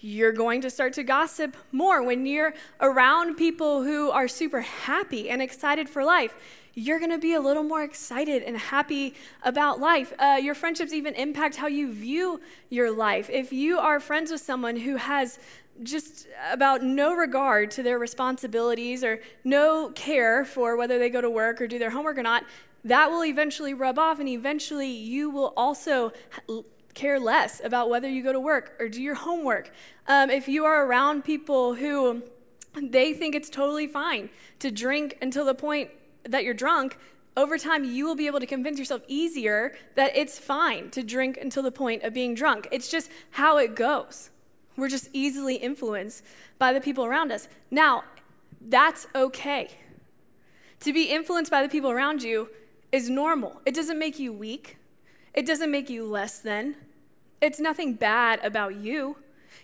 you're 0.00 0.32
going 0.32 0.60
to 0.60 0.70
start 0.70 0.92
to 0.94 1.02
gossip 1.02 1.56
more. 1.72 2.02
When 2.02 2.26
you're 2.26 2.52
around 2.78 3.36
people 3.36 3.84
who 3.84 4.10
are 4.10 4.28
super 4.28 4.60
happy 4.60 5.30
and 5.30 5.40
excited 5.40 5.88
for 5.88 6.04
life, 6.04 6.34
you're 6.74 6.98
going 6.98 7.10
to 7.10 7.18
be 7.18 7.32
a 7.32 7.40
little 7.40 7.62
more 7.62 7.82
excited 7.82 8.42
and 8.42 8.58
happy 8.58 9.14
about 9.42 9.80
life. 9.80 10.12
Uh, 10.18 10.38
your 10.42 10.54
friendships 10.54 10.92
even 10.92 11.14
impact 11.14 11.56
how 11.56 11.68
you 11.68 11.90
view 11.90 12.40
your 12.68 12.90
life. 12.90 13.30
If 13.30 13.52
you 13.52 13.78
are 13.78 13.98
friends 13.98 14.30
with 14.30 14.40
someone 14.40 14.76
who 14.76 14.96
has 14.96 15.38
just 15.82 16.28
about 16.50 16.82
no 16.82 17.14
regard 17.14 17.70
to 17.72 17.82
their 17.82 17.98
responsibilities 17.98 19.02
or 19.02 19.20
no 19.42 19.90
care 19.90 20.44
for 20.44 20.76
whether 20.76 20.98
they 20.98 21.10
go 21.10 21.20
to 21.20 21.30
work 21.30 21.60
or 21.60 21.66
do 21.66 21.78
their 21.78 21.90
homework 21.90 22.18
or 22.18 22.22
not, 22.22 22.44
that 22.84 23.10
will 23.10 23.24
eventually 23.24 23.74
rub 23.74 23.98
off, 23.98 24.20
and 24.20 24.28
eventually 24.28 24.90
you 24.90 25.30
will 25.30 25.52
also 25.56 26.12
care 26.92 27.18
less 27.18 27.60
about 27.64 27.88
whether 27.90 28.08
you 28.08 28.22
go 28.22 28.32
to 28.32 28.38
work 28.38 28.76
or 28.78 28.88
do 28.88 29.02
your 29.02 29.14
homework. 29.14 29.72
Um, 30.06 30.30
if 30.30 30.48
you 30.48 30.64
are 30.64 30.86
around 30.86 31.24
people 31.24 31.74
who 31.74 32.22
they 32.80 33.12
think 33.12 33.34
it's 33.34 33.50
totally 33.50 33.86
fine 33.86 34.30
to 34.60 34.70
drink 34.70 35.16
until 35.20 35.44
the 35.44 35.54
point 35.54 35.90
that 36.24 36.44
you're 36.44 36.54
drunk, 36.54 36.96
over 37.36 37.58
time 37.58 37.84
you 37.84 38.04
will 38.04 38.14
be 38.14 38.26
able 38.26 38.40
to 38.40 38.46
convince 38.46 38.78
yourself 38.78 39.02
easier 39.08 39.74
that 39.96 40.16
it's 40.16 40.38
fine 40.38 40.90
to 40.90 41.02
drink 41.02 41.36
until 41.40 41.62
the 41.62 41.72
point 41.72 42.02
of 42.02 42.12
being 42.12 42.34
drunk. 42.34 42.68
It's 42.70 42.88
just 42.88 43.10
how 43.32 43.58
it 43.58 43.74
goes. 43.74 44.30
We're 44.76 44.88
just 44.88 45.08
easily 45.12 45.56
influenced 45.56 46.24
by 46.58 46.72
the 46.72 46.80
people 46.80 47.04
around 47.04 47.32
us. 47.32 47.48
Now, 47.70 48.04
that's 48.60 49.06
okay. 49.14 49.70
To 50.80 50.92
be 50.92 51.04
influenced 51.04 51.50
by 51.50 51.62
the 51.62 51.68
people 51.68 51.90
around 51.90 52.22
you 52.22 52.48
is 52.92 53.08
normal. 53.08 53.60
It 53.64 53.74
doesn't 53.74 53.98
make 53.98 54.18
you 54.18 54.32
weak, 54.32 54.78
it 55.32 55.46
doesn't 55.46 55.70
make 55.70 55.90
you 55.90 56.06
less 56.06 56.38
than. 56.38 56.76
It's 57.40 57.60
nothing 57.60 57.94
bad 57.94 58.42
about 58.42 58.76
you. 58.76 59.16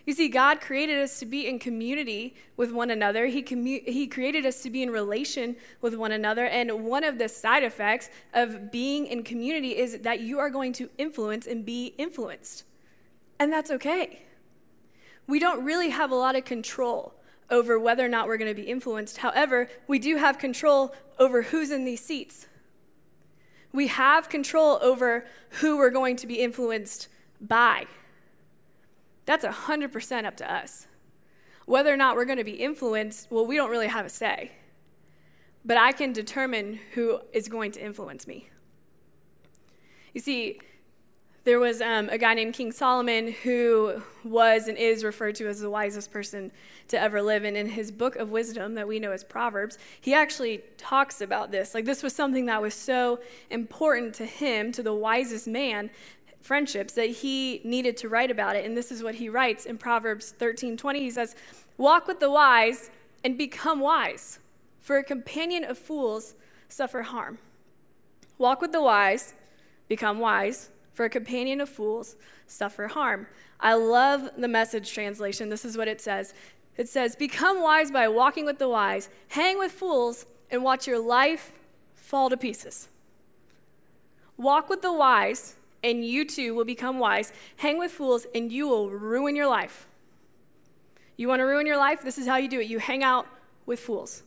You 0.05 0.13
see, 0.13 0.29
God 0.29 0.61
created 0.61 0.99
us 0.99 1.19
to 1.19 1.25
be 1.25 1.47
in 1.47 1.59
community 1.59 2.35
with 2.57 2.71
one 2.71 2.89
another. 2.89 3.27
He, 3.27 3.43
commu- 3.43 3.87
he 3.87 4.07
created 4.07 4.45
us 4.45 4.61
to 4.63 4.69
be 4.69 4.81
in 4.81 4.89
relation 4.89 5.55
with 5.79 5.95
one 5.95 6.11
another. 6.11 6.45
And 6.45 6.85
one 6.85 7.03
of 7.03 7.17
the 7.17 7.29
side 7.29 7.63
effects 7.63 8.09
of 8.33 8.71
being 8.71 9.05
in 9.05 9.23
community 9.23 9.77
is 9.77 9.99
that 9.99 10.19
you 10.21 10.39
are 10.39 10.49
going 10.49 10.73
to 10.73 10.89
influence 10.97 11.45
and 11.45 11.65
be 11.65 11.93
influenced. 11.97 12.63
And 13.39 13.51
that's 13.51 13.71
okay. 13.71 14.23
We 15.27 15.39
don't 15.39 15.63
really 15.63 15.89
have 15.89 16.11
a 16.11 16.15
lot 16.15 16.35
of 16.35 16.45
control 16.45 17.13
over 17.49 17.77
whether 17.77 18.05
or 18.05 18.09
not 18.09 18.27
we're 18.27 18.37
going 18.37 18.53
to 18.53 18.61
be 18.61 18.67
influenced. 18.67 19.17
However, 19.17 19.69
we 19.87 19.99
do 19.99 20.17
have 20.17 20.39
control 20.39 20.95
over 21.19 21.43
who's 21.43 21.69
in 21.69 21.85
these 21.85 22.01
seats. 22.01 22.47
We 23.73 23.87
have 23.87 24.29
control 24.29 24.79
over 24.81 25.25
who 25.59 25.77
we're 25.77 25.91
going 25.91 26.15
to 26.17 26.27
be 26.27 26.35
influenced 26.35 27.07
by. 27.39 27.85
That's 29.25 29.45
100% 29.45 30.25
up 30.25 30.37
to 30.37 30.51
us. 30.51 30.87
Whether 31.65 31.93
or 31.93 31.97
not 31.97 32.15
we're 32.15 32.25
going 32.25 32.37
to 32.37 32.43
be 32.43 32.53
influenced, 32.53 33.29
well, 33.29 33.45
we 33.45 33.55
don't 33.55 33.69
really 33.69 33.87
have 33.87 34.05
a 34.05 34.09
say. 34.09 34.51
But 35.63 35.77
I 35.77 35.91
can 35.91 36.11
determine 36.11 36.79
who 36.93 37.21
is 37.31 37.47
going 37.47 37.71
to 37.73 37.83
influence 37.83 38.27
me. 38.27 38.49
You 40.13 40.21
see, 40.21 40.59
there 41.43 41.59
was 41.59 41.81
um, 41.81 42.07
a 42.09 42.17
guy 42.17 42.35
named 42.35 42.53
King 42.53 42.71
Solomon 42.71 43.31
who 43.43 44.01
was 44.23 44.67
and 44.67 44.77
is 44.77 45.03
referred 45.03 45.35
to 45.35 45.47
as 45.47 45.59
the 45.59 45.69
wisest 45.69 46.11
person 46.11 46.51
to 46.89 46.99
ever 46.99 47.21
live. 47.21 47.43
And 47.43 47.57
in 47.57 47.69
his 47.69 47.91
book 47.91 48.15
of 48.15 48.29
wisdom 48.29 48.75
that 48.75 48.87
we 48.87 48.99
know 48.99 49.11
as 49.11 49.23
Proverbs, 49.23 49.79
he 49.99 50.13
actually 50.13 50.61
talks 50.77 51.19
about 51.19 51.51
this. 51.51 51.73
Like, 51.73 51.85
this 51.85 52.03
was 52.03 52.13
something 52.13 52.45
that 52.45 52.61
was 52.61 52.75
so 52.75 53.19
important 53.49 54.13
to 54.15 54.25
him, 54.25 54.71
to 54.73 54.83
the 54.83 54.93
wisest 54.93 55.47
man, 55.47 55.89
friendships 56.41 56.93
that 56.93 57.09
he 57.09 57.61
needed 57.63 57.97
to 57.97 58.09
write 58.09 58.29
about 58.29 58.55
it. 58.55 58.63
And 58.63 58.77
this 58.77 58.91
is 58.91 59.01
what 59.01 59.15
he 59.15 59.27
writes 59.27 59.65
in 59.65 59.77
Proverbs 59.77 60.31
13 60.31 60.77
20. 60.77 60.99
He 60.99 61.09
says, 61.09 61.35
Walk 61.77 62.07
with 62.07 62.19
the 62.19 62.29
wise 62.29 62.91
and 63.23 63.35
become 63.35 63.79
wise, 63.79 64.37
for 64.79 64.97
a 64.97 65.03
companion 65.03 65.63
of 65.63 65.77
fools 65.77 66.35
suffer 66.69 67.01
harm. 67.01 67.39
Walk 68.37 68.61
with 68.61 68.71
the 68.71 68.81
wise, 68.81 69.33
become 69.87 70.19
wise, 70.19 70.69
for 70.93 71.05
a 71.05 71.09
companion 71.09 71.61
of 71.61 71.69
fools 71.69 72.15
suffer 72.47 72.87
harm. 72.87 73.27
I 73.59 73.75
love 73.75 74.29
the 74.37 74.47
message 74.47 74.93
translation. 74.93 75.49
This 75.49 75.65
is 75.65 75.77
what 75.77 75.87
it 75.87 76.01
says 76.01 76.33
it 76.77 76.87
says, 76.87 77.15
Become 77.15 77.61
wise 77.61 77.91
by 77.91 78.07
walking 78.07 78.45
with 78.45 78.59
the 78.59 78.69
wise, 78.69 79.09
hang 79.29 79.59
with 79.59 79.71
fools, 79.71 80.25
and 80.49 80.63
watch 80.63 80.87
your 80.87 80.99
life 80.99 81.51
fall 81.95 82.29
to 82.29 82.37
pieces. 82.37 82.87
Walk 84.37 84.69
with 84.69 84.81
the 84.81 84.93
wise 84.93 85.55
and 85.83 86.05
you 86.05 86.25
too 86.25 86.53
will 86.53 86.65
become 86.65 86.99
wise. 86.99 87.33
Hang 87.57 87.77
with 87.77 87.91
fools, 87.91 88.25
and 88.35 88.51
you 88.51 88.67
will 88.67 88.89
ruin 88.89 89.35
your 89.35 89.47
life. 89.47 89.87
You 91.17 91.27
want 91.27 91.39
to 91.39 91.43
ruin 91.43 91.65
your 91.65 91.77
life? 91.77 92.01
This 92.01 92.17
is 92.17 92.27
how 92.27 92.37
you 92.37 92.47
do 92.47 92.59
it. 92.59 92.67
You 92.67 92.79
hang 92.79 93.03
out 93.03 93.27
with 93.65 93.79
fools, 93.79 94.23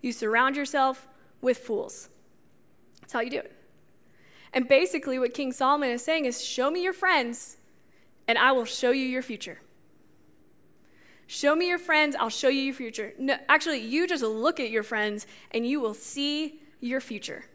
you 0.00 0.12
surround 0.12 0.56
yourself 0.56 1.06
with 1.40 1.58
fools. 1.58 2.08
That's 3.00 3.12
how 3.12 3.20
you 3.20 3.30
do 3.30 3.38
it. 3.38 3.52
And 4.52 4.68
basically, 4.68 5.18
what 5.18 5.34
King 5.34 5.52
Solomon 5.52 5.90
is 5.90 6.04
saying 6.04 6.26
is 6.26 6.44
show 6.44 6.70
me 6.70 6.82
your 6.82 6.92
friends, 6.92 7.56
and 8.28 8.36
I 8.36 8.52
will 8.52 8.64
show 8.64 8.90
you 8.90 9.04
your 9.04 9.22
future. 9.22 9.60
Show 11.26 11.56
me 11.56 11.68
your 11.68 11.78
friends, 11.78 12.14
I'll 12.18 12.28
show 12.28 12.48
you 12.48 12.60
your 12.60 12.74
future. 12.74 13.14
No, 13.18 13.36
actually, 13.48 13.80
you 13.80 14.06
just 14.06 14.22
look 14.22 14.60
at 14.60 14.70
your 14.70 14.82
friends, 14.82 15.26
and 15.52 15.66
you 15.66 15.80
will 15.80 15.94
see 15.94 16.60
your 16.80 17.00
future 17.00 17.46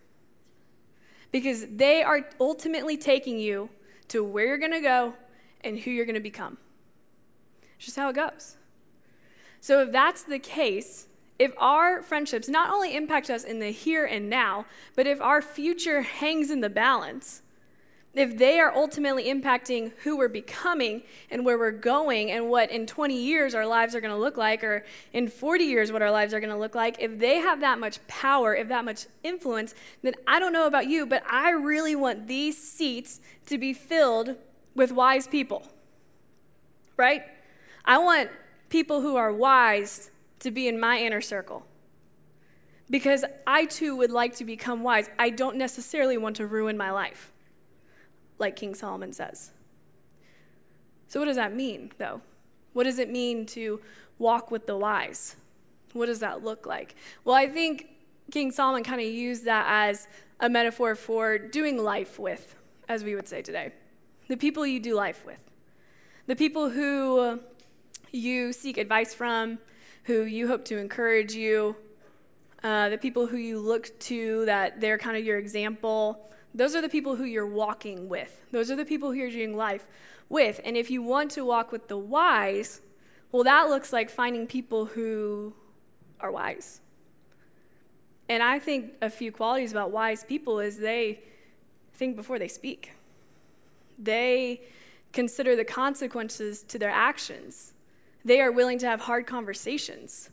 because 1.32 1.66
they 1.68 2.02
are 2.02 2.28
ultimately 2.40 2.98
taking 2.98 3.38
you 3.38 3.70
to 4.08 4.24
where 4.24 4.48
you're 4.48 4.58
going 4.58 4.72
to 4.72 4.80
go 4.80 5.14
and 5.62 5.78
who 5.78 5.92
you're 5.92 6.06
going 6.06 6.16
to 6.16 6.22
become. 6.22 6.58
It's 7.76 7.86
just 7.86 7.98
how 7.98 8.10
it 8.10 8.16
goes. 8.16 8.58
So, 9.60 9.82
if 9.82 9.92
that's 9.92 10.24
the 10.24 10.40
case, 10.40 11.08
if 11.40 11.54
our 11.58 12.02
friendships 12.02 12.48
not 12.48 12.70
only 12.70 12.96
impact 12.96 13.30
us 13.30 13.44
in 13.44 13.60
the 13.60 13.72
here 13.72 14.06
and 14.06 14.30
now, 14.30 14.66
but 14.96 15.06
if 15.06 15.22
our 15.22 15.42
future 15.42 16.02
hangs 16.02 16.50
in 16.50 16.62
the 16.62 16.70
balance, 16.70 17.42
if 18.18 18.38
they 18.38 18.60
are 18.60 18.74
ultimately 18.76 19.26
impacting 19.26 19.92
who 20.04 20.18
we're 20.18 20.28
becoming 20.28 21.04
and 21.30 21.46
where 21.46 21.58
we're 21.58 21.72
going 21.72 22.32
and 22.32 22.50
what 22.50 22.72
in 22.72 22.88
20 22.88 23.16
years 23.16 23.54
our 23.54 23.68
lives 23.68 23.94
are 23.94 24.02
going 24.02 24.14
to 24.14 24.20
look 24.20 24.38
like 24.38 24.64
or 24.64 24.84
in 25.14 25.28
40 25.28 25.64
years 25.66 25.92
what 25.92 26.02
our 26.02 26.10
lives 26.10 26.34
are 26.34 26.40
going 26.40 26.52
to 26.52 26.58
look 26.58 26.74
like, 26.74 26.98
if 27.00 27.20
they 27.20 27.36
have 27.36 27.60
that 27.60 27.78
much 27.78 28.06
power, 28.08 28.56
if 28.56 28.68
that 28.70 28.84
much 28.84 29.06
influence, 29.24 29.76
then 30.02 30.14
I 30.26 30.40
don't 30.40 30.54
know 30.54 30.66
about 30.66 30.88
you, 30.88 31.06
but 31.06 31.22
I 31.30 31.52
really 31.52 31.96
want 31.96 32.28
these 32.28 32.58
seats 32.58 33.22
to 33.46 33.58
be 33.60 33.74
filled 33.74 34.36
with 34.74 34.92
wise 34.92 35.28
people. 35.28 35.68
Right? 36.96 37.24
I 37.86 38.00
want 38.00 38.32
people 38.70 39.02
who 39.02 39.16
are 39.16 39.32
wise 39.32 40.10
to 40.40 40.52
be 40.52 40.68
in 40.68 40.80
my 40.80 41.00
inner 41.00 41.22
circle. 41.22 41.66
Because 42.90 43.26
I 43.46 43.66
too 43.66 43.96
would 43.96 44.12
like 44.12 44.36
to 44.38 44.46
become 44.46 44.82
wise. 44.82 45.10
I 45.20 45.30
don't 45.30 45.58
necessarily 45.58 46.18
want 46.18 46.38
to 46.38 46.48
ruin 46.48 46.78
my 46.78 46.92
life 46.92 47.34
like 48.40 48.56
King 48.56 48.76
Solomon 48.76 49.12
says. 49.12 49.52
So, 51.08 51.20
what 51.20 51.26
does 51.26 51.36
that 51.36 51.54
mean, 51.54 51.92
though? 51.98 52.22
What 52.74 52.84
does 52.84 53.00
it 53.00 53.10
mean 53.10 53.46
to 53.48 53.82
walk 54.20 54.52
with 54.52 54.68
the 54.68 54.78
wise? 54.78 55.36
What 55.94 56.08
does 56.08 56.20
that 56.20 56.44
look 56.44 56.66
like? 56.66 56.96
Well, 57.24 57.36
I 57.36 57.48
think 57.48 57.88
King 58.32 58.52
Solomon 58.52 58.84
kind 58.84 59.02
of 59.02 59.08
used 59.08 59.46
that 59.46 59.66
as 59.68 60.08
a 60.40 60.50
metaphor 60.50 60.96
for 60.96 61.38
doing 61.38 61.78
life 61.78 62.20
with, 62.20 62.56
as 62.88 63.04
we 63.04 63.16
would 63.16 63.28
say 63.28 63.42
today. 63.42 63.72
The 64.28 64.38
people 64.38 64.68
you 64.68 64.80
do 64.80 64.94
life 64.94 65.26
with, 65.26 65.40
the 66.28 66.36
people 66.36 66.70
who 66.70 67.40
you 68.12 68.52
seek 68.54 68.78
advice 68.78 69.14
from, 69.14 69.60
who 70.08 70.24
you 70.24 70.48
hope 70.48 70.64
to 70.66 70.78
encourage 70.78 71.34
you, 71.34 71.76
uh, 72.64 72.88
the 72.90 72.98
people 72.98 73.28
who 73.28 73.36
you 73.38 73.60
look 73.60 73.98
to 74.00 74.46
that 74.46 74.80
they're 74.80 74.98
kind 74.98 75.18
of 75.18 75.24
your 75.24 75.38
example, 75.38 76.30
those 76.56 76.76
are 76.76 76.82
the 76.82 76.90
people 76.90 77.18
who 77.18 77.26
you're 77.26 77.46
walking 77.46 78.08
with. 78.08 78.42
Those 78.52 78.72
are 78.72 78.78
the 78.78 78.86
people 78.86 79.10
who 79.10 79.16
you're 79.16 79.30
doing 79.30 79.56
life 79.56 79.86
with. 80.30 80.62
And 80.64 80.78
if 80.78 80.90
you 80.90 81.04
want 81.04 81.32
to 81.32 81.44
walk 81.44 81.74
with 81.74 81.90
the 81.90 81.98
wise, 81.98 82.80
well, 83.34 83.44
that 83.44 83.70
looks 83.70 83.92
like 83.92 84.10
finding 84.10 84.48
people 84.48 84.86
who 84.86 85.54
are 86.22 86.32
wise. 86.32 86.80
And 88.30 88.42
I 88.42 88.60
think 88.60 88.94
a 89.02 89.10
few 89.10 89.34
qualities 89.34 89.72
about 89.74 89.92
wise 89.92 90.24
people 90.24 90.62
is 90.62 90.78
they 90.78 91.20
think 91.96 92.16
before 92.16 92.40
they 92.40 92.48
speak. 92.48 92.94
They 94.00 94.62
consider 95.12 95.58
the 95.58 95.66
consequences 95.66 96.64
to 96.64 96.80
their 96.80 96.92
actions. 96.92 97.74
They 98.28 98.42
are 98.42 98.52
willing 98.52 98.78
to 98.80 98.88
have 98.88 99.02
hard 99.02 99.26
conversations. 99.26 100.30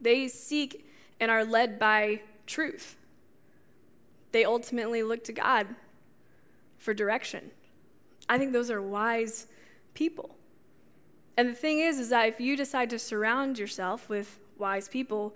They 0.00 0.28
seek 0.28 0.86
and 1.20 1.30
are 1.30 1.44
led 1.44 1.78
by 1.78 2.22
truth 2.46 2.98
they 4.32 4.44
ultimately 4.44 5.02
look 5.02 5.24
to 5.24 5.32
God 5.32 5.66
for 6.76 6.94
direction. 6.94 7.50
I 8.28 8.38
think 8.38 8.52
those 8.52 8.70
are 8.70 8.82
wise 8.82 9.46
people. 9.94 10.36
And 11.36 11.48
the 11.48 11.54
thing 11.54 11.78
is 11.78 11.98
is 11.98 12.10
that 12.10 12.28
if 12.28 12.40
you 12.40 12.56
decide 12.56 12.90
to 12.90 12.98
surround 12.98 13.58
yourself 13.58 14.08
with 14.08 14.38
wise 14.58 14.88
people, 14.88 15.34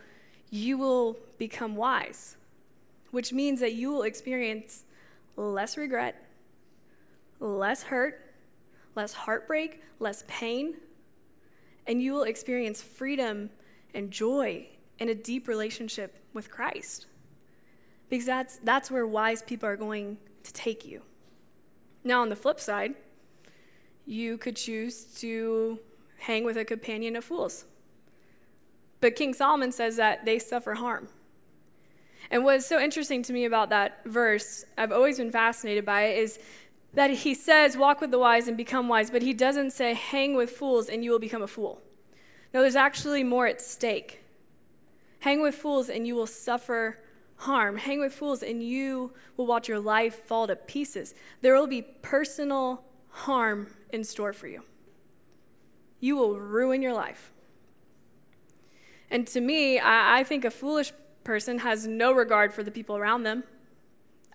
you 0.51 0.77
will 0.77 1.17
become 1.39 1.75
wise, 1.75 2.37
which 3.11 3.33
means 3.33 3.61
that 3.61 3.73
you 3.73 3.91
will 3.91 4.03
experience 4.03 4.85
less 5.37 5.77
regret, 5.77 6.23
less 7.41 7.85
hurt, 7.85 8.35
less 8.95 9.15
heartbreak, 9.15 9.83
less 9.99 10.25
pain, 10.29 10.75
and 11.87 12.03
you 12.03 12.13
will 12.13 12.23
experience 12.23 12.81
freedom 12.81 13.51
and 13.95 14.11
joy 14.11 14.67
in 14.99 15.09
a 15.09 15.15
deep 15.15 15.49
relationship 15.49 16.19
with 16.33 16.51
Christ 16.51 17.07
because 18.09 18.27
that's, 18.27 18.59
that's 18.63 18.91
where 18.91 19.07
wise 19.07 19.43
people 19.43 19.69
are 19.69 19.77
going 19.77 20.19
to 20.43 20.53
take 20.53 20.85
you. 20.85 21.03
Now, 22.05 22.21
on 22.21 22.29
the 22.29 22.37
flip 22.37 22.61
side, 22.61 22.95
you 24.05 24.37
could 24.37 24.57
choose 24.57 25.05
to 25.21 25.79
hang 26.19 26.45
with 26.45 26.57
a 26.57 26.65
companion 26.65 27.17
of 27.17 27.25
fools. 27.25 27.65
But 29.01 29.17
King 29.17 29.35
Solomon 29.35 29.73
says 29.73 29.97
that 29.97 30.25
they 30.25 30.39
suffer 30.39 30.75
harm. 30.75 31.09
And 32.31 32.45
what's 32.45 32.67
so 32.67 32.79
interesting 32.79 33.23
to 33.25 33.33
me 33.33 33.45
about 33.45 33.71
that 33.71 34.05
verse, 34.05 34.65
I've 34.79 34.93
always 34.93 35.19
been 35.19 35.33
fascinated 35.33 35.85
by 35.85 36.03
it, 36.03 36.19
is 36.19 36.39
that 36.95 37.11
he 37.11 37.35
says, 37.35 37.77
Walk 37.77 38.01
with 38.01 38.11
the 38.11 38.19
wise 38.19 38.49
and 38.49 38.57
become 38.57 38.89
wise, 38.89 39.11
but 39.11 39.23
he 39.23 39.33
doesn't 39.33 39.73
say, 39.73 39.95
Hang 39.95 40.35
with 40.35 40.51
fools 40.51 40.89
and 40.89 41.05
you 41.05 41.11
will 41.11 41.19
become 41.19 41.43
a 41.43 41.49
fool. 41.49 41.81
No, 42.53 42.61
there's 42.61 42.77
actually 42.77 43.25
more 43.25 43.47
at 43.47 43.61
stake. 43.61 44.21
Hang 45.21 45.41
with 45.41 45.55
fools 45.55 45.89
and 45.89 46.07
you 46.07 46.15
will 46.15 46.27
suffer 46.27 46.99
harm. 47.43 47.77
Hang 47.77 48.01
with 48.01 48.15
fools, 48.15 48.43
and 48.43 48.63
you 48.63 49.13
will 49.37 49.47
watch 49.47 49.69
your 49.69 49.81
life 49.81 50.15
fall 50.27 50.47
to 50.47 50.57
pieces. 50.57 51.15
There 51.41 51.55
will 51.55 51.67
be 51.67 51.83
personal 51.83 52.85
harm 53.09 53.69
in 53.93 54.05
store 54.05 54.33
for 54.33 54.47
you. 54.47 54.63
You 56.01 56.17
will 56.17 56.39
ruin 56.39 56.83
your 56.83 56.95
life. 56.95 57.33
And 59.11 59.27
to 59.29 59.41
me, 59.41 59.79
I, 59.79 60.21
I 60.21 60.25
think 60.25 60.45
a 60.45 60.51
foolish 60.51 60.93
person 61.25 61.59
has 61.61 61.87
no 61.87 62.13
regard 62.13 62.55
for 62.55 62.63
the 62.63 62.71
people 62.71 62.97
around 62.97 63.25
them. 63.25 63.45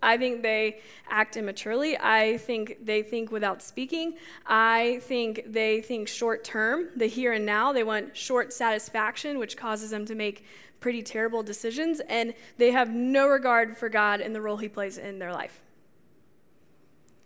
I 0.01 0.17
think 0.17 0.43
they 0.43 0.79
act 1.09 1.37
immaturely. 1.37 1.97
I 1.97 2.37
think 2.37 2.85
they 2.85 3.01
think 3.01 3.31
without 3.31 3.61
speaking. 3.61 4.15
I 4.45 4.99
think 5.03 5.43
they 5.47 5.81
think 5.81 6.07
short 6.07 6.43
term, 6.43 6.89
the 6.95 7.07
here 7.07 7.33
and 7.33 7.45
now. 7.45 7.73
They 7.73 7.83
want 7.83 8.15
short 8.15 8.53
satisfaction, 8.53 9.39
which 9.39 9.57
causes 9.57 9.89
them 9.89 10.05
to 10.05 10.15
make 10.15 10.45
pretty 10.79 11.01
terrible 11.01 11.41
decisions. 11.41 11.99
And 12.01 12.33
they 12.57 12.71
have 12.71 12.93
no 12.93 13.27
regard 13.27 13.75
for 13.77 13.89
God 13.89 14.21
and 14.21 14.35
the 14.35 14.41
role 14.41 14.57
He 14.57 14.69
plays 14.69 14.97
in 14.97 15.19
their 15.19 15.33
life. 15.33 15.61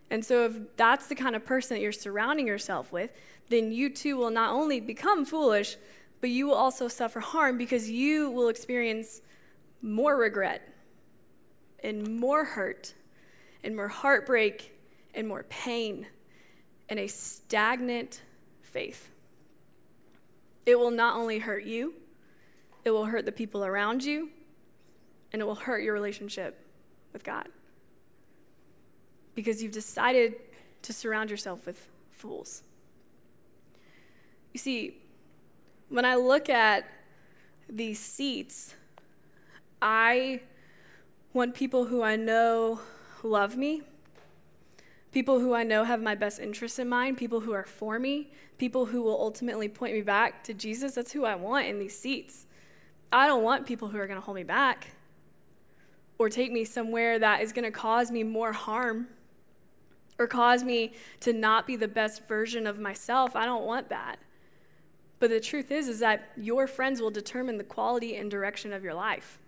And 0.09 0.23
so, 0.23 0.45
if 0.45 0.75
that's 0.77 1.07
the 1.07 1.15
kind 1.15 1.35
of 1.35 1.45
person 1.45 1.75
that 1.75 1.81
you're 1.81 1.91
surrounding 1.91 2.47
yourself 2.47 2.91
with, 2.91 3.11
then 3.49 3.71
you 3.71 3.89
too 3.89 4.17
will 4.17 4.29
not 4.29 4.53
only 4.53 4.79
become 4.79 5.25
foolish, 5.25 5.77
but 6.21 6.29
you 6.29 6.47
will 6.47 6.55
also 6.55 6.87
suffer 6.87 7.19
harm 7.19 7.57
because 7.57 7.89
you 7.89 8.29
will 8.29 8.49
experience 8.49 9.21
more 9.81 10.15
regret 10.15 10.61
and 11.83 12.19
more 12.19 12.43
hurt 12.43 12.93
and 13.63 13.75
more 13.75 13.87
heartbreak 13.87 14.77
and 15.13 15.27
more 15.27 15.43
pain 15.43 16.07
and 16.89 16.99
a 16.99 17.07
stagnant 17.07 18.21
faith. 18.61 19.09
It 20.65 20.77
will 20.77 20.91
not 20.91 21.15
only 21.15 21.39
hurt 21.39 21.63
you, 21.63 21.93
it 22.83 22.91
will 22.91 23.05
hurt 23.05 23.25
the 23.25 23.31
people 23.31 23.63
around 23.63 24.03
you, 24.03 24.29
and 25.31 25.41
it 25.41 25.45
will 25.45 25.55
hurt 25.55 25.83
your 25.83 25.93
relationship 25.93 26.65
with 27.13 27.23
God. 27.23 27.47
Because 29.35 29.61
you've 29.61 29.71
decided 29.71 30.35
to 30.81 30.93
surround 30.93 31.29
yourself 31.29 31.65
with 31.65 31.87
fools. 32.11 32.63
You 34.53 34.59
see, 34.59 34.97
when 35.89 36.05
I 36.05 36.15
look 36.15 36.49
at 36.49 36.85
these 37.69 37.99
seats, 37.99 38.75
I 39.81 40.41
want 41.33 41.53
people 41.55 41.85
who 41.85 42.01
I 42.01 42.15
know 42.15 42.79
love 43.23 43.55
me, 43.55 43.83
people 45.11 45.39
who 45.39 45.53
I 45.53 45.63
know 45.63 45.83
have 45.83 46.01
my 46.01 46.15
best 46.15 46.39
interests 46.39 46.79
in 46.79 46.89
mind, 46.89 47.17
people 47.17 47.41
who 47.41 47.53
are 47.53 47.65
for 47.65 47.99
me, 47.99 48.31
people 48.57 48.87
who 48.87 49.01
will 49.01 49.19
ultimately 49.19 49.69
point 49.69 49.93
me 49.93 50.01
back 50.01 50.43
to 50.45 50.53
Jesus. 50.53 50.93
That's 50.95 51.11
who 51.11 51.25
I 51.25 51.35
want 51.35 51.67
in 51.67 51.79
these 51.79 51.97
seats. 51.97 52.47
I 53.11 53.27
don't 53.27 53.43
want 53.43 53.65
people 53.65 53.89
who 53.89 53.97
are 53.97 54.07
going 54.07 54.19
to 54.19 54.25
hold 54.25 54.35
me 54.35 54.43
back 54.43 54.87
or 56.17 56.29
take 56.29 56.51
me 56.51 56.63
somewhere 56.63 57.19
that 57.19 57.41
is 57.41 57.51
going 57.51 57.65
to 57.65 57.71
cause 57.71 58.11
me 58.11 58.23
more 58.23 58.53
harm 58.53 59.07
or 60.19 60.27
cause 60.27 60.63
me 60.63 60.93
to 61.21 61.33
not 61.33 61.65
be 61.65 61.75
the 61.75 61.87
best 61.87 62.27
version 62.27 62.67
of 62.67 62.79
myself. 62.79 63.35
I 63.35 63.45
don't 63.45 63.65
want 63.65 63.89
that. 63.89 64.17
But 65.19 65.29
the 65.29 65.39
truth 65.39 65.71
is 65.71 65.87
is 65.87 65.99
that 65.99 66.29
your 66.37 66.67
friends 66.67 67.01
will 67.01 67.11
determine 67.11 67.57
the 67.57 67.63
quality 67.63 68.15
and 68.15 68.29
direction 68.29 68.71
of 68.71 68.83
your 68.83 68.93
life. 68.93 69.40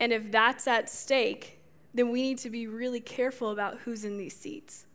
And 0.00 0.12
if 0.12 0.30
that's 0.30 0.66
at 0.66 0.90
stake, 0.90 1.60
then 1.94 2.10
we 2.10 2.22
need 2.22 2.38
to 2.38 2.50
be 2.50 2.66
really 2.66 3.00
careful 3.00 3.50
about 3.50 3.78
who's 3.78 4.04
in 4.04 4.18
these 4.18 4.36
seats. 4.36 4.86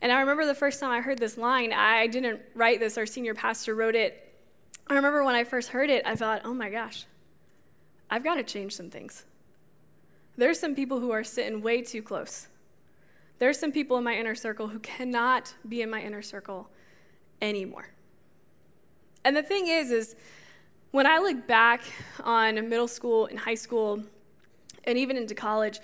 And 0.00 0.10
I 0.10 0.20
remember 0.20 0.46
the 0.46 0.54
first 0.54 0.80
time 0.80 0.90
I 0.90 1.00
heard 1.00 1.18
this 1.18 1.38
line, 1.38 1.72
I 1.72 2.06
didn't 2.06 2.40
write 2.54 2.80
this, 2.80 2.98
our 2.98 3.06
senior 3.06 3.34
pastor 3.34 3.74
wrote 3.74 3.94
it. 3.94 4.20
I 4.86 4.94
remember 4.94 5.24
when 5.24 5.34
I 5.34 5.44
first 5.44 5.70
heard 5.70 5.90
it, 5.90 6.02
I 6.04 6.14
thought, 6.14 6.42
oh 6.44 6.52
my 6.52 6.68
gosh, 6.68 7.06
I've 8.10 8.24
got 8.24 8.34
to 8.34 8.42
change 8.42 8.74
some 8.74 8.90
things. 8.90 9.24
There's 10.36 10.58
some 10.58 10.74
people 10.74 11.00
who 11.00 11.10
are 11.10 11.24
sitting 11.24 11.62
way 11.62 11.82
too 11.82 12.02
close. 12.02 12.48
There's 13.38 13.58
some 13.58 13.72
people 13.72 13.96
in 13.98 14.04
my 14.04 14.14
inner 14.14 14.34
circle 14.34 14.68
who 14.68 14.78
cannot 14.80 15.54
be 15.68 15.80
in 15.82 15.90
my 15.90 16.02
inner 16.02 16.22
circle 16.22 16.68
anymore. 17.40 17.88
And 19.24 19.36
the 19.36 19.42
thing 19.42 19.68
is, 19.68 19.90
is 19.90 20.16
when 20.90 21.06
I 21.06 21.18
look 21.18 21.46
back 21.46 21.82
on 22.22 22.68
middle 22.68 22.88
school 22.88 23.26
and 23.26 23.38
high 23.38 23.54
school, 23.54 24.02
and 24.86 24.98
even 24.98 25.16
into 25.16 25.34
college, 25.34 25.80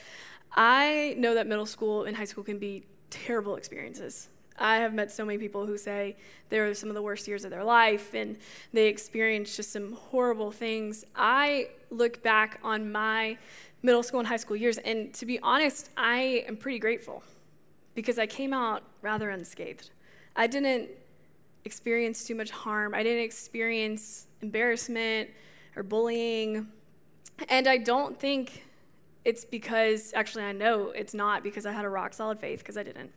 I 0.53 1.15
know 1.19 1.35
that 1.35 1.47
middle 1.47 1.67
school 1.67 2.05
and 2.05 2.17
high 2.17 2.25
school 2.25 2.45
can 2.45 2.59
be 2.59 2.85
terrible 3.11 3.57
experiences. 3.57 4.29
I 4.59 4.77
have 4.77 4.93
met 4.93 5.11
so 5.11 5.25
many 5.25 5.39
people 5.39 5.65
who 5.65 5.79
say 5.79 6.17
they're 6.51 6.75
some 6.75 6.91
of 6.91 6.95
the 6.95 7.03
worst 7.03 7.27
years 7.27 7.45
of 7.45 7.51
their 7.51 7.65
life 7.65 8.13
and 8.15 8.37
they 8.73 8.89
experienced 8.89 9.57
just 9.57 9.73
some 9.73 9.93
horrible 9.93 10.53
things. 10.53 11.05
I 11.17 11.69
look 11.91 12.23
back 12.23 12.61
on 12.63 12.93
my 12.93 13.39
middle 13.83 14.03
school 14.03 14.21
and 14.21 14.29
high 14.29 14.37
school 14.37 14.57
years, 14.57 14.77
and 14.79 15.13
to 15.15 15.25
be 15.25 15.39
honest, 15.41 15.89
I 15.97 16.45
am 16.47 16.57
pretty 16.57 16.79
grateful 16.79 17.23
because 17.95 18.19
I 18.19 18.27
came 18.27 18.53
out 18.53 18.83
rather 19.01 19.31
unscathed. 19.31 19.91
I 20.37 20.47
didn't 20.47 20.91
experience 21.65 22.25
too 22.25 22.35
much 22.35 22.51
harm, 22.51 22.95
I 22.95 23.03
didn't 23.03 23.25
experience 23.25 24.27
embarrassment 24.43 25.31
or 25.77 25.83
bullying. 25.83 26.69
And 27.49 27.67
I 27.67 27.79
don't 27.79 28.19
think 28.19 28.65
it's 29.25 29.45
because, 29.45 30.13
actually, 30.15 30.45
I 30.45 30.53
know 30.53 30.91
it's 30.91 31.15
not 31.15 31.43
because 31.43 31.67
I 31.67 31.73
had 31.73 31.85
a 31.85 31.89
rock 31.89 32.15
solid 32.15 32.39
faith, 32.39 32.61
because 32.61 32.77
I 32.77 32.83
didn't. 32.83 33.13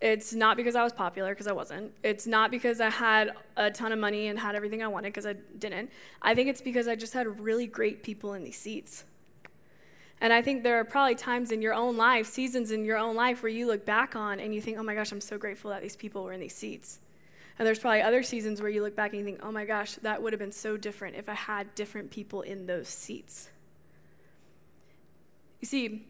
It's 0.00 0.32
not 0.32 0.56
because 0.56 0.74
I 0.74 0.82
was 0.82 0.92
popular, 0.92 1.32
because 1.32 1.46
I 1.46 1.52
wasn't. 1.52 1.92
It's 2.02 2.26
not 2.26 2.50
because 2.50 2.80
I 2.80 2.90
had 2.90 3.32
a 3.56 3.70
ton 3.70 3.92
of 3.92 3.98
money 3.98 4.28
and 4.28 4.38
had 4.38 4.54
everything 4.54 4.82
I 4.82 4.88
wanted, 4.88 5.12
because 5.12 5.26
I 5.26 5.34
didn't. 5.58 5.90
I 6.22 6.34
think 6.34 6.48
it's 6.48 6.62
because 6.62 6.88
I 6.88 6.96
just 6.96 7.12
had 7.12 7.40
really 7.40 7.66
great 7.66 8.02
people 8.02 8.34
in 8.34 8.44
these 8.44 8.58
seats. 8.58 9.04
And 10.22 10.32
I 10.32 10.42
think 10.42 10.62
there 10.62 10.78
are 10.78 10.84
probably 10.84 11.14
times 11.14 11.50
in 11.50 11.62
your 11.62 11.72
own 11.72 11.96
life, 11.96 12.26
seasons 12.26 12.70
in 12.70 12.84
your 12.84 12.98
own 12.98 13.16
life, 13.16 13.42
where 13.42 13.50
you 13.50 13.66
look 13.66 13.86
back 13.86 14.14
on 14.14 14.40
and 14.40 14.54
you 14.54 14.60
think, 14.60 14.78
oh 14.78 14.82
my 14.82 14.94
gosh, 14.94 15.12
I'm 15.12 15.20
so 15.20 15.38
grateful 15.38 15.70
that 15.70 15.80
these 15.80 15.96
people 15.96 16.24
were 16.24 16.32
in 16.32 16.40
these 16.40 16.54
seats. 16.54 17.00
And 17.58 17.66
there's 17.66 17.78
probably 17.78 18.02
other 18.02 18.22
seasons 18.22 18.60
where 18.60 18.70
you 18.70 18.82
look 18.82 18.96
back 18.96 19.12
and 19.12 19.18
you 19.18 19.24
think, 19.24 19.40
oh 19.42 19.52
my 19.52 19.64
gosh, 19.64 19.94
that 19.96 20.22
would 20.22 20.32
have 20.32 20.40
been 20.40 20.52
so 20.52 20.76
different 20.76 21.16
if 21.16 21.28
I 21.28 21.34
had 21.34 21.74
different 21.74 22.10
people 22.10 22.42
in 22.42 22.66
those 22.66 22.88
seats. 22.88 23.50
You 25.60 25.66
see, 25.66 26.06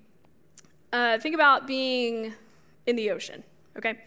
uh, 0.92 1.18
think 1.18 1.34
about 1.34 1.66
being 1.66 2.34
in 2.86 2.96
the 2.96 3.10
ocean, 3.10 3.42
okay? 3.76 3.98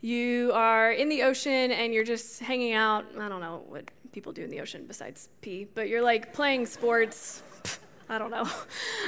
You 0.00 0.52
are 0.54 0.92
in 0.92 1.08
the 1.08 1.22
ocean 1.22 1.72
and 1.72 1.92
you're 1.92 2.04
just 2.04 2.40
hanging 2.40 2.72
out. 2.72 3.04
I 3.18 3.28
don't 3.28 3.40
know 3.40 3.64
what 3.68 3.84
people 4.12 4.32
do 4.32 4.42
in 4.42 4.50
the 4.50 4.60
ocean 4.60 4.84
besides 4.86 5.28
pee, 5.40 5.66
but 5.74 5.88
you're 5.88 6.02
like 6.02 6.32
playing 6.32 6.66
sports. 6.66 7.42
I 8.08 8.18
don't 8.18 8.30
know. 8.30 8.48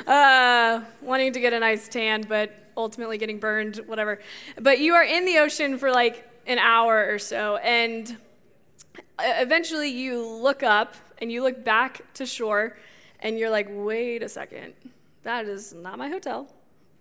Uh, 0.07 0.83
wanting 1.03 1.35
to 1.35 1.41
get 1.41 1.53
a 1.53 1.61
nice 1.61 1.87
tan, 1.87 2.23
but 2.23 2.51
ultimately 2.77 3.19
getting 3.19 3.39
burned, 3.39 3.77
whatever. 3.87 4.21
But 4.59 4.79
you 4.79 4.95
are 4.95 5.03
in 5.03 5.27
the 5.27 5.39
ocean 5.39 5.77
for 5.77 5.91
like 5.91 6.27
an 6.47 6.59
hour 6.59 7.13
or 7.13 7.19
so, 7.19 7.57
and 7.57 8.17
eventually 9.21 9.91
you 9.91 10.27
look 10.27 10.63
up 10.63 10.95
and 11.19 11.31
you 11.31 11.43
look 11.43 11.63
back 11.63 12.15
to 12.15 12.25
shore, 12.25 12.79
and 13.21 13.39
you're 13.39 13.51
like, 13.51 13.67
wait 13.71 14.23
a 14.23 14.31
second 14.31 14.73
that 15.29 15.45
is 15.45 15.75
not 15.75 15.99
my 15.99 16.09
hotel. 16.09 16.49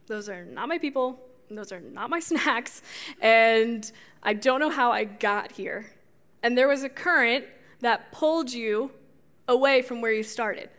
Those 0.07 0.27
are 0.27 0.43
not 0.43 0.67
my 0.67 0.77
people. 0.77 1.17
Those 1.49 1.71
are 1.71 1.79
not 1.79 2.09
my 2.09 2.19
snacks. 2.31 2.81
And 3.21 3.89
I 4.21 4.33
don't 4.33 4.59
know 4.59 4.69
how 4.69 4.91
I 4.91 5.05
got 5.05 5.53
here. 5.53 5.85
And 6.43 6.57
there 6.57 6.67
was 6.67 6.83
a 6.83 6.89
current 6.89 7.45
that 7.79 8.11
pulled 8.11 8.51
you 8.51 8.91
away 9.47 9.81
from 9.81 10.01
where 10.01 10.11
you 10.11 10.23
started. 10.23 10.69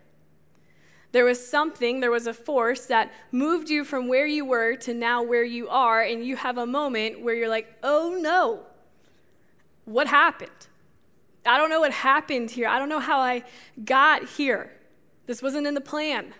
There 1.13 1.25
was 1.25 1.45
something, 1.45 2.01
there 2.01 2.11
was 2.11 2.27
a 2.27 2.35
force 2.35 2.85
that 2.85 3.11
moved 3.33 3.71
you 3.71 3.83
from 3.83 4.09
where 4.09 4.27
you 4.27 4.45
were 4.45 4.77
to 4.77 4.93
now 4.93 5.23
where 5.23 5.43
you 5.43 5.71
are, 5.71 6.03
and 6.03 6.23
you 6.23 6.37
have 6.37 6.59
a 6.59 6.67
moment 6.67 7.23
where 7.23 7.35
you're 7.35 7.49
like, 7.49 7.79
oh 7.83 8.19
no, 8.21 8.61
what 9.87 10.07
happened? 10.07 10.67
I 11.47 11.57
don't 11.57 11.71
know 11.71 11.81
what 11.81 11.93
happened 11.93 12.51
here. 12.51 12.69
I 12.69 12.79
don't 12.79 12.91
know 12.91 13.01
how 13.01 13.21
I 13.21 13.43
got 13.87 14.29
here. 14.29 14.71
This 15.25 15.41
wasn't 15.41 15.67
in 15.67 15.73
the 15.73 15.81
plan 15.81 16.35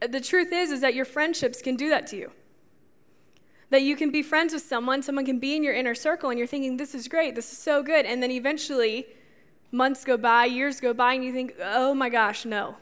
the 0.00 0.20
truth 0.20 0.52
is 0.52 0.70
is 0.70 0.80
that 0.80 0.94
your 0.94 1.04
friendships 1.04 1.62
can 1.62 1.76
do 1.76 1.88
that 1.88 2.06
to 2.08 2.16
you. 2.16 2.32
That 3.70 3.82
you 3.82 3.96
can 3.96 4.10
be 4.10 4.22
friends 4.22 4.52
with 4.52 4.62
someone 4.62 5.02
someone 5.02 5.26
can 5.26 5.38
be 5.38 5.56
in 5.56 5.62
your 5.62 5.74
inner 5.74 5.94
circle 5.94 6.30
and 6.30 6.38
you're 6.38 6.46
thinking 6.46 6.76
this 6.76 6.94
is 6.94 7.08
great 7.08 7.34
this 7.34 7.50
is 7.50 7.58
so 7.58 7.82
good 7.82 8.06
and 8.06 8.22
then 8.22 8.30
eventually 8.30 9.06
months 9.72 10.04
go 10.04 10.16
by 10.16 10.44
years 10.44 10.80
go 10.80 10.94
by 10.94 11.14
and 11.14 11.24
you 11.24 11.32
think 11.32 11.54
oh 11.60 11.94
my 11.94 12.08
gosh 12.08 12.44
no. 12.44 12.76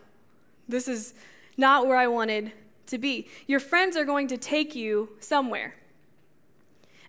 This 0.69 0.89
is 0.89 1.15
not 1.57 1.87
where 1.87 1.97
i 1.97 2.07
wanted 2.07 2.53
to 2.87 2.99
be. 2.99 3.29
Your 3.47 3.61
friends 3.61 3.97
are 3.97 4.05
going 4.05 4.29
to 4.29 4.37
take 4.37 4.75
you 4.75 5.11
somewhere. 5.21 5.75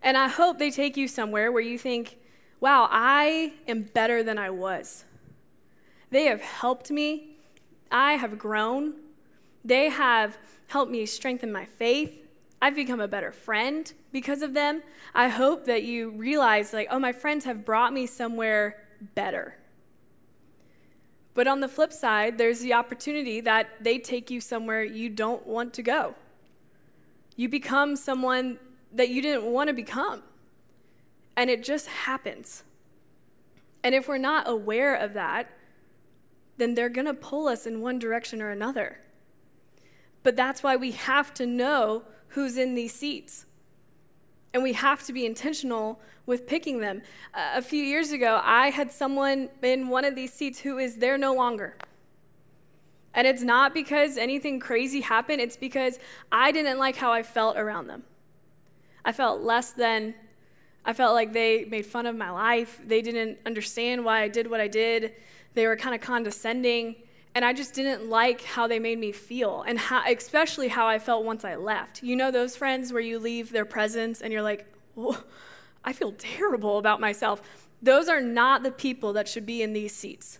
And 0.01 0.15
i 0.15 0.27
hope 0.27 0.57
they 0.59 0.71
take 0.71 0.95
you 0.95 1.07
somewhere 1.07 1.51
where 1.51 1.63
you 1.63 1.77
think 1.77 2.17
wow 2.61 2.87
i 2.91 3.53
am 3.67 3.81
better 3.81 4.23
than 4.23 4.37
i 4.37 4.49
was. 4.49 5.03
They 6.11 6.25
have 6.25 6.41
helped 6.41 6.91
me. 6.91 7.31
I 7.91 8.13
have 8.13 8.37
grown 8.37 8.93
they 9.65 9.89
have 9.89 10.37
helped 10.67 10.91
me 10.91 11.05
strengthen 11.05 11.51
my 11.51 11.65
faith. 11.65 12.21
I've 12.61 12.75
become 12.75 13.01
a 13.01 13.07
better 13.07 13.31
friend 13.31 13.91
because 14.11 14.41
of 14.41 14.53
them. 14.53 14.83
I 15.13 15.27
hope 15.27 15.65
that 15.65 15.83
you 15.83 16.11
realize, 16.11 16.71
like, 16.71 16.87
oh, 16.91 16.99
my 16.99 17.11
friends 17.11 17.45
have 17.45 17.65
brought 17.65 17.91
me 17.91 18.05
somewhere 18.05 18.77
better. 19.15 19.57
But 21.33 21.47
on 21.47 21.59
the 21.59 21.67
flip 21.67 21.91
side, 21.91 22.37
there's 22.37 22.59
the 22.59 22.73
opportunity 22.73 23.41
that 23.41 23.67
they 23.81 23.97
take 23.97 24.31
you 24.31 24.39
somewhere 24.39 24.83
you 24.83 25.09
don't 25.09 25.45
want 25.45 25.73
to 25.73 25.83
go. 25.83 26.15
You 27.35 27.49
become 27.49 27.95
someone 27.97 28.59
that 28.93 29.09
you 29.09 29.21
didn't 29.21 29.43
want 29.43 29.67
to 29.67 29.73
become. 29.73 30.23
And 31.35 31.49
it 31.49 31.63
just 31.63 31.87
happens. 31.87 32.63
And 33.83 33.93
if 33.93 34.07
we're 34.07 34.17
not 34.17 34.47
aware 34.47 34.95
of 34.95 35.13
that, 35.13 35.49
then 36.57 36.75
they're 36.75 36.87
going 36.87 37.07
to 37.07 37.13
pull 37.13 37.47
us 37.47 37.67
in 37.67 37.81
one 37.81 37.99
direction 37.99 38.41
or 38.41 38.49
another. 38.49 38.99
But 40.25 40.35
that's 40.35 40.63
why 40.63 40.75
we 40.75 40.89
have 40.93 41.35
to 41.35 41.45
know 41.45 42.01
who's 42.29 42.57
in 42.57 42.73
these 42.73 42.95
seats. 42.95 43.45
And 44.55 44.63
we 44.63 44.73
have 44.73 45.03
to 45.03 45.13
be 45.13 45.23
intentional 45.23 45.99
with 46.25 46.47
picking 46.47 46.79
them. 46.79 47.03
Uh, 47.31 47.51
a 47.53 47.61
few 47.61 47.83
years 47.83 48.11
ago, 48.11 48.41
I 48.43 48.71
had 48.71 48.91
someone 48.91 49.49
in 49.61 49.87
one 49.87 50.03
of 50.03 50.15
these 50.15 50.33
seats 50.33 50.61
who 50.61 50.79
is 50.79 50.95
there 50.95 51.19
no 51.19 51.35
longer. 51.35 51.75
And 53.13 53.27
it's 53.27 53.43
not 53.43 53.71
because 53.75 54.17
anything 54.17 54.59
crazy 54.59 55.01
happened, 55.01 55.41
it's 55.41 55.57
because 55.57 55.99
I 56.31 56.51
didn't 56.51 56.79
like 56.79 56.95
how 56.95 57.11
I 57.13 57.21
felt 57.21 57.55
around 57.55 57.85
them. 57.85 58.01
I 59.05 59.11
felt 59.11 59.41
less 59.41 59.73
than, 59.73 60.15
I 60.85 60.93
felt 60.93 61.13
like 61.13 61.33
they 61.33 61.65
made 61.65 61.85
fun 61.85 62.07
of 62.07 62.15
my 62.15 62.31
life. 62.31 62.81
They 62.83 63.03
didn't 63.03 63.37
understand 63.45 64.03
why 64.03 64.23
I 64.23 64.27
did 64.27 64.49
what 64.49 64.59
I 64.59 64.69
did. 64.69 65.13
They 65.53 65.67
were 65.67 65.75
kind 65.75 65.93
of 65.93 66.01
condescending. 66.01 66.95
And 67.35 67.43
I 67.43 67.51
just 67.51 67.73
didn't 67.73 68.09
like 68.09 68.41
how 68.41 68.65
they 68.65 68.79
made 68.79 68.97
me 68.97 69.11
feel, 69.11 69.63
and 69.67 69.77
how, 69.77 70.03
especially 70.09 70.69
how 70.69 70.87
I 70.87 70.99
felt 70.99 71.25
once 71.25 71.43
I 71.43 71.55
left. 71.55 72.01
You 72.01 72.15
know 72.15 72.31
those 72.31 72.55
friends 72.55 72.93
where 72.93 73.01
you 73.01 73.19
leave 73.19 73.51
their 73.51 73.65
presence 73.65 74.21
and 74.21 74.31
you're 74.31 74.41
like, 74.41 74.65
I 75.83 75.91
feel 75.91 76.13
terrible 76.13 76.77
about 76.77 77.01
myself. 77.01 77.41
Those 77.81 78.07
are 78.07 78.21
not 78.21 78.63
the 78.63 78.71
people 78.71 79.11
that 79.13 79.27
should 79.27 79.45
be 79.45 79.61
in 79.61 79.73
these 79.73 79.93
seats. 79.93 80.39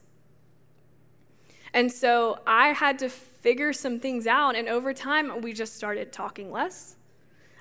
And 1.74 1.92
so 1.92 2.40
I 2.48 2.70
had 2.70 2.98
to 3.00 3.10
figure 3.10 3.74
some 3.74 4.00
things 4.00 4.26
out, 4.26 4.56
and 4.56 4.70
over 4.70 4.94
time, 4.94 5.42
we 5.42 5.52
just 5.52 5.76
started 5.76 6.14
talking 6.14 6.50
less. 6.50 6.96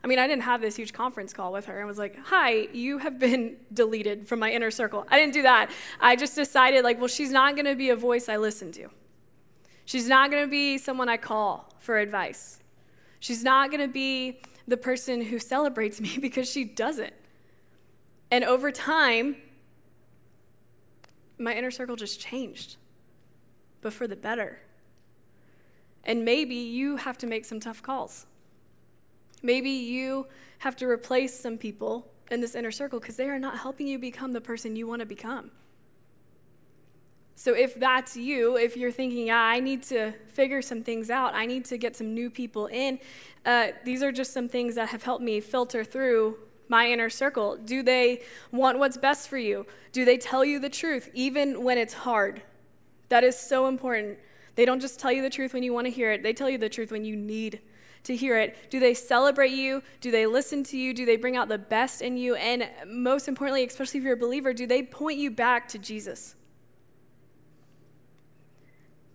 I 0.04 0.06
mean, 0.06 0.20
I 0.20 0.28
didn't 0.28 0.42
have 0.42 0.60
this 0.60 0.76
huge 0.76 0.92
conference 0.92 1.32
call 1.32 1.52
with 1.52 1.66
her 1.66 1.78
and 1.78 1.88
was 1.88 1.98
like, 1.98 2.16
Hi, 2.26 2.68
you 2.72 2.98
have 2.98 3.18
been 3.18 3.56
deleted 3.72 4.28
from 4.28 4.38
my 4.38 4.52
inner 4.52 4.70
circle. 4.70 5.04
I 5.10 5.18
didn't 5.18 5.32
do 5.32 5.42
that. 5.42 5.70
I 6.00 6.14
just 6.14 6.36
decided, 6.36 6.84
like, 6.84 6.98
well, 6.98 7.08
she's 7.08 7.32
not 7.32 7.56
going 7.56 7.66
to 7.66 7.74
be 7.74 7.90
a 7.90 7.96
voice 7.96 8.28
I 8.28 8.36
listen 8.36 8.70
to. 8.72 8.88
She's 9.84 10.08
not 10.08 10.30
going 10.30 10.44
to 10.44 10.50
be 10.50 10.78
someone 10.78 11.08
I 11.08 11.16
call 11.16 11.72
for 11.78 11.98
advice. 11.98 12.60
She's 13.20 13.42
not 13.42 13.70
going 13.70 13.80
to 13.80 13.92
be 13.92 14.40
the 14.66 14.76
person 14.76 15.20
who 15.20 15.38
celebrates 15.38 16.00
me 16.00 16.18
because 16.20 16.50
she 16.50 16.64
doesn't. 16.64 17.14
And 18.30 18.44
over 18.44 18.70
time, 18.72 19.36
my 21.38 21.54
inner 21.54 21.70
circle 21.70 21.96
just 21.96 22.20
changed, 22.20 22.76
but 23.80 23.92
for 23.92 24.06
the 24.06 24.16
better. 24.16 24.60
And 26.04 26.24
maybe 26.24 26.54
you 26.54 26.96
have 26.96 27.18
to 27.18 27.26
make 27.26 27.44
some 27.44 27.60
tough 27.60 27.82
calls. 27.82 28.26
Maybe 29.42 29.70
you 29.70 30.26
have 30.58 30.76
to 30.76 30.86
replace 30.86 31.38
some 31.38 31.58
people 31.58 32.10
in 32.30 32.40
this 32.40 32.54
inner 32.54 32.70
circle 32.70 33.00
because 33.00 33.16
they 33.16 33.28
are 33.28 33.38
not 33.38 33.58
helping 33.58 33.86
you 33.86 33.98
become 33.98 34.32
the 34.32 34.40
person 34.40 34.76
you 34.76 34.86
want 34.86 35.00
to 35.00 35.06
become. 35.06 35.50
So, 37.36 37.54
if 37.54 37.74
that's 37.74 38.16
you, 38.16 38.56
if 38.56 38.76
you're 38.76 38.92
thinking, 38.92 39.26
yeah, 39.26 39.40
I 39.40 39.60
need 39.60 39.82
to 39.84 40.12
figure 40.28 40.62
some 40.62 40.82
things 40.82 41.10
out, 41.10 41.34
I 41.34 41.46
need 41.46 41.64
to 41.66 41.76
get 41.76 41.96
some 41.96 42.14
new 42.14 42.30
people 42.30 42.66
in, 42.66 42.98
uh, 43.44 43.68
these 43.84 44.02
are 44.02 44.12
just 44.12 44.32
some 44.32 44.48
things 44.48 44.76
that 44.76 44.88
have 44.90 45.02
helped 45.02 45.22
me 45.22 45.40
filter 45.40 45.84
through 45.84 46.38
my 46.68 46.88
inner 46.90 47.10
circle. 47.10 47.56
Do 47.56 47.82
they 47.82 48.22
want 48.52 48.78
what's 48.78 48.96
best 48.96 49.28
for 49.28 49.38
you? 49.38 49.66
Do 49.92 50.04
they 50.04 50.16
tell 50.16 50.44
you 50.44 50.58
the 50.58 50.70
truth, 50.70 51.10
even 51.12 51.62
when 51.62 51.76
it's 51.76 51.94
hard? 51.94 52.42
That 53.08 53.24
is 53.24 53.38
so 53.38 53.66
important. 53.66 54.18
They 54.54 54.64
don't 54.64 54.80
just 54.80 54.98
tell 55.00 55.12
you 55.12 55.22
the 55.22 55.30
truth 55.30 55.52
when 55.52 55.62
you 55.62 55.72
want 55.72 55.86
to 55.86 55.90
hear 55.90 56.12
it, 56.12 56.22
they 56.22 56.32
tell 56.32 56.48
you 56.48 56.58
the 56.58 56.68
truth 56.68 56.90
when 56.90 57.04
you 57.04 57.16
need 57.16 57.60
to 58.04 58.14
hear 58.14 58.38
it. 58.38 58.70
Do 58.70 58.78
they 58.80 58.94
celebrate 58.94 59.52
you? 59.52 59.82
Do 60.00 60.10
they 60.10 60.26
listen 60.26 60.62
to 60.64 60.76
you? 60.76 60.94
Do 60.94 61.04
they 61.06 61.16
bring 61.16 61.36
out 61.36 61.48
the 61.48 61.58
best 61.58 62.02
in 62.02 62.16
you? 62.16 62.34
And 62.34 62.68
most 62.86 63.28
importantly, 63.28 63.64
especially 63.64 63.98
if 63.98 64.04
you're 64.04 64.14
a 64.14 64.16
believer, 64.16 64.52
do 64.52 64.66
they 64.66 64.82
point 64.82 65.18
you 65.18 65.30
back 65.30 65.68
to 65.68 65.78
Jesus? 65.78 66.36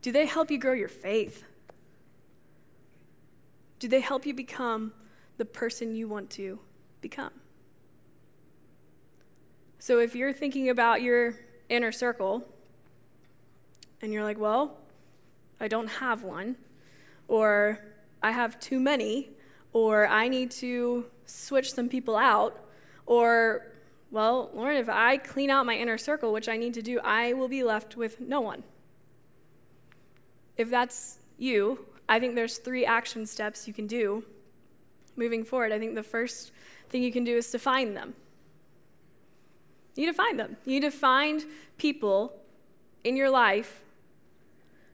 Do 0.02 0.12
they 0.12 0.26
help 0.26 0.50
you 0.50 0.58
grow 0.58 0.74
your 0.74 0.88
faith? 0.90 1.44
Do 3.80 3.88
they 3.88 4.00
help 4.00 4.26
you 4.26 4.34
become 4.34 4.94
the 5.38 5.46
person 5.46 5.96
you 5.96 6.08
want 6.08 6.30
to 6.32 6.60
become? 7.02 7.32
So 9.80 10.00
if 10.00 10.16
you're 10.16 10.34
thinking 10.34 10.70
about 10.70 11.02
your 11.02 11.36
inner 11.70 11.92
circle 11.92 12.46
and 14.02 14.12
you're 14.12 14.24
like, 14.24 14.38
well, 14.38 14.78
I 15.60 15.68
don't 15.68 15.88
have 15.88 16.24
one, 16.24 16.56
or 17.28 17.80
I 18.22 18.32
have 18.32 18.60
too 18.60 18.80
many, 18.80 19.30
or 19.74 20.08
I 20.08 20.28
need 20.28 20.52
to 20.52 21.06
switch 21.26 21.74
some 21.74 21.90
people 21.90 22.16
out, 22.16 22.60
or, 23.06 23.68
well, 24.12 24.50
Lauren, 24.54 24.78
if 24.78 24.90
I 24.90 25.18
clean 25.18 25.50
out 25.50 25.66
my 25.66 25.76
inner 25.76 25.98
circle, 25.98 26.32
which 26.32 26.48
I 26.50 26.58
need 26.58 26.74
to 26.76 26.82
do, 26.82 27.00
I 27.04 27.34
will 27.34 27.48
be 27.48 27.64
left 27.64 27.96
with 27.98 28.20
no 28.20 28.42
one. 28.42 28.64
If 30.60 30.70
that's 30.70 31.20
you, 31.38 31.86
I 32.10 32.20
think 32.20 32.36
there's 32.36 32.58
three 32.58 32.86
action 32.86 33.26
steps 33.26 33.66
you 33.66 33.74
can 33.74 33.88
do 33.88 34.26
moving 35.16 35.46
forward. 35.46 35.72
I 35.72 35.80
think 35.80 35.96
the 35.96 36.04
first 36.04 36.52
thing 36.90 37.02
you 37.02 37.14
can 37.14 37.24
do 37.24 37.38
is 37.38 37.50
to 37.52 37.60
find 37.60 37.96
them. 37.96 38.14
You 39.96 40.06
need 40.06 40.12
to 40.12 40.18
find 40.18 40.38
them. 40.38 40.58
You 40.66 40.74
need 40.74 40.82
to 40.82 40.92
find 40.92 41.46
people 41.78 42.34
in 43.06 43.16
your 43.16 43.30
life 43.30 43.82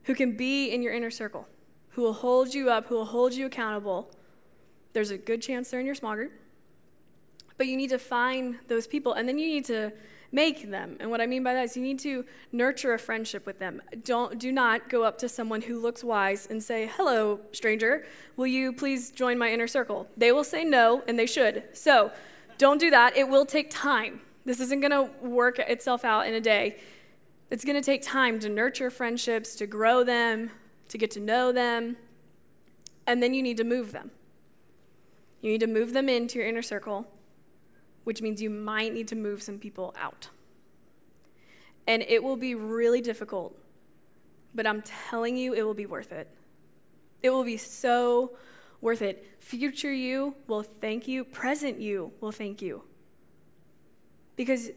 who 0.04 0.14
can 0.14 0.36
be 0.36 0.68
in 0.68 0.84
your 0.84 0.92
inner 0.92 1.10
circle, 1.10 1.48
who 1.90 2.02
will 2.02 2.12
hold 2.12 2.54
you 2.54 2.70
up, 2.70 2.86
who 2.86 2.94
will 2.94 3.06
hold 3.06 3.34
you 3.34 3.46
accountable. 3.46 4.08
There's 4.92 5.10
a 5.10 5.18
good 5.18 5.42
chance 5.42 5.70
they're 5.70 5.80
in 5.80 5.86
your 5.86 5.96
small 5.96 6.14
group. 6.14 6.32
But 7.58 7.66
you 7.66 7.76
need 7.76 7.90
to 7.90 7.98
find 7.98 8.60
those 8.68 8.86
people, 8.86 9.14
and 9.14 9.28
then 9.28 9.36
you 9.36 9.48
need 9.48 9.64
to 9.64 9.90
make 10.32 10.70
them. 10.70 10.96
And 11.00 11.10
what 11.10 11.20
I 11.20 11.26
mean 11.26 11.42
by 11.42 11.54
that 11.54 11.64
is 11.64 11.76
you 11.76 11.82
need 11.82 11.98
to 12.00 12.24
nurture 12.52 12.92
a 12.94 12.98
friendship 12.98 13.46
with 13.46 13.58
them. 13.58 13.82
Don't 14.04 14.38
do 14.38 14.52
not 14.52 14.88
go 14.88 15.04
up 15.04 15.18
to 15.18 15.28
someone 15.28 15.62
who 15.62 15.80
looks 15.80 16.02
wise 16.02 16.46
and 16.46 16.62
say, 16.62 16.90
"Hello, 16.96 17.40
stranger, 17.52 18.06
will 18.36 18.46
you 18.46 18.72
please 18.72 19.10
join 19.10 19.38
my 19.38 19.50
inner 19.50 19.66
circle?" 19.66 20.08
They 20.16 20.32
will 20.32 20.44
say 20.44 20.64
no, 20.64 21.02
and 21.06 21.18
they 21.18 21.26
should. 21.26 21.64
So, 21.72 22.12
don't 22.58 22.78
do 22.78 22.90
that. 22.90 23.16
It 23.16 23.28
will 23.28 23.46
take 23.46 23.70
time. 23.70 24.20
This 24.44 24.60
isn't 24.60 24.80
going 24.80 24.92
to 24.92 25.10
work 25.26 25.58
itself 25.58 26.04
out 26.04 26.26
in 26.26 26.34
a 26.34 26.40
day. 26.40 26.78
It's 27.50 27.64
going 27.64 27.76
to 27.76 27.82
take 27.82 28.02
time 28.02 28.38
to 28.40 28.48
nurture 28.48 28.90
friendships, 28.90 29.54
to 29.56 29.66
grow 29.66 30.04
them, 30.04 30.50
to 30.88 30.98
get 30.98 31.10
to 31.12 31.20
know 31.20 31.52
them, 31.52 31.96
and 33.06 33.22
then 33.22 33.34
you 33.34 33.42
need 33.42 33.56
to 33.56 33.64
move 33.64 33.92
them. 33.92 34.10
You 35.40 35.50
need 35.52 35.60
to 35.60 35.66
move 35.66 35.92
them 35.92 36.08
into 36.08 36.38
your 36.38 36.48
inner 36.48 36.62
circle 36.62 37.06
which 38.06 38.22
means 38.22 38.40
you 38.40 38.48
might 38.48 38.94
need 38.94 39.08
to 39.08 39.16
move 39.16 39.42
some 39.42 39.58
people 39.58 39.92
out. 40.00 40.28
And 41.88 42.02
it 42.02 42.22
will 42.22 42.36
be 42.36 42.54
really 42.54 43.00
difficult, 43.00 43.58
but 44.54 44.64
I'm 44.64 44.82
telling 44.82 45.36
you, 45.36 45.54
it 45.54 45.62
will 45.62 45.74
be 45.74 45.86
worth 45.86 46.12
it. 46.12 46.28
It 47.24 47.30
will 47.30 47.42
be 47.42 47.56
so 47.56 48.36
worth 48.80 49.02
it. 49.02 49.28
Future 49.40 49.92
you 49.92 50.36
will 50.46 50.62
thank 50.62 51.08
you, 51.08 51.24
present 51.24 51.80
you 51.80 52.12
will 52.20 52.30
thank 52.30 52.62
you. 52.62 52.84
Because 54.36 54.70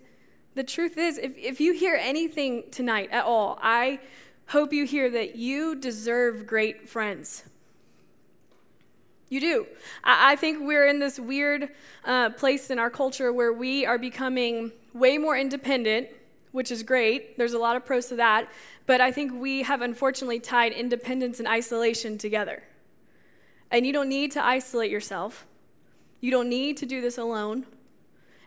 the 0.56 0.64
truth 0.64 0.98
is, 0.98 1.20
if, 1.20 1.38
if 1.38 1.62
you 1.62 1.74
hear 1.74 2.00
anything 2.02 2.64
tonight 2.72 3.10
at 3.12 3.26
all, 3.26 3.60
I 3.62 4.00
hope 4.48 4.74
you 4.74 4.88
hear 4.88 5.08
that 5.12 5.36
you 5.36 5.76
deserve 5.76 6.48
great 6.48 6.90
friends. 6.90 7.44
You 9.30 9.40
do. 9.40 9.68
I, 10.04 10.36
think 10.36 10.58
we're 10.62 10.88
in 10.88 10.98
this 10.98 11.20
weird 11.20 11.70
uh, 12.04 12.32
place 12.32 12.72
in 12.72 12.80
our 12.80 12.90
culture 12.90 13.32
where 13.32 13.54
we 13.54 13.86
are 13.86 14.00
becoming 14.00 14.72
way 14.94 15.20
more 15.20 15.38
independent, 15.38 16.08
which 16.52 16.72
is 16.72 16.82
great. 16.82 17.38
There's 17.38 17.54
a 17.54 17.60
lot 17.60 17.76
of 17.76 17.86
pros 17.86 18.08
to 18.08 18.16
that. 18.16 18.50
But 18.88 19.02
I 19.02 19.12
think 19.12 19.32
we 19.40 19.62
have 19.62 19.82
unfortunately 19.82 20.40
tied 20.40 20.74
independence 20.74 21.38
and 21.38 21.48
isolation 21.48 22.18
together. 22.18 22.64
And 23.70 23.86
you 23.86 23.94
don't 23.94 24.10
need 24.10 24.32
to 24.32 24.44
isolate 24.44 24.90
yourself, 24.90 25.46
you 26.22 26.32
don't 26.32 26.50
need 26.50 26.76
to 26.78 26.88
do 26.88 27.00
this 27.00 27.18
alone. 27.18 27.66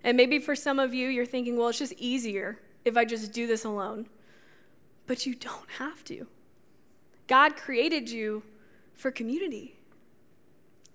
And 0.04 0.16
maybe 0.16 0.40
for 0.40 0.56
some 0.56 0.80
of 0.80 0.92
you, 0.92 1.08
you're 1.08 1.24
thinking, 1.24 1.56
well, 1.56 1.68
it's 1.68 1.78
just 1.78 1.92
easier 1.92 2.58
if 2.84 2.96
I 2.96 3.04
just 3.04 3.32
do 3.32 3.46
this 3.46 3.64
alone. 3.64 4.08
But 5.06 5.26
you 5.26 5.36
don't 5.36 5.70
have 5.78 6.02
to. 6.06 6.26
God 7.28 7.56
created 7.56 8.10
you 8.10 8.42
for 8.94 9.12
community. 9.12 9.76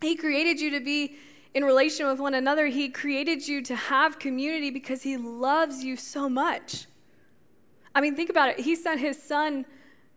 He 0.02 0.16
created 0.16 0.60
you 0.60 0.70
to 0.72 0.80
be 0.80 1.18
in 1.54 1.64
relation 1.64 2.08
with 2.08 2.20
one 2.20 2.34
another. 2.34 2.68
He 2.68 2.90
created 2.90 3.48
you 3.48 3.62
to 3.64 3.76
have 3.76 4.20
community 4.20 4.70
because 4.70 5.04
He 5.04 5.18
loves 5.18 5.84
you 5.84 5.96
so 5.96 6.30
much. 6.30 6.86
I 7.96 8.02
mean, 8.02 8.16
think 8.16 8.30
about 8.30 8.50
it. 8.50 8.60
He 8.60 8.76
sent 8.76 9.00
His 9.00 9.22
Son 9.22 9.66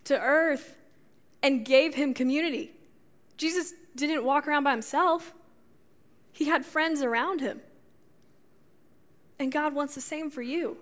to 0.04 0.20
earth 0.20 0.76
and 1.42 1.64
gave 1.64 1.94
Him 1.94 2.12
community. 2.12 2.72
Jesus 3.36 3.72
didn't 3.96 4.24
walk 4.24 4.46
around 4.46 4.64
by 4.64 4.72
Himself, 4.72 5.32
He 6.32 6.46
had 6.46 6.66
friends 6.66 7.02
around 7.02 7.40
Him. 7.40 7.60
And 9.38 9.50
God 9.50 9.74
wants 9.74 9.94
the 9.94 10.02
same 10.02 10.30
for 10.30 10.42
you. 10.42 10.76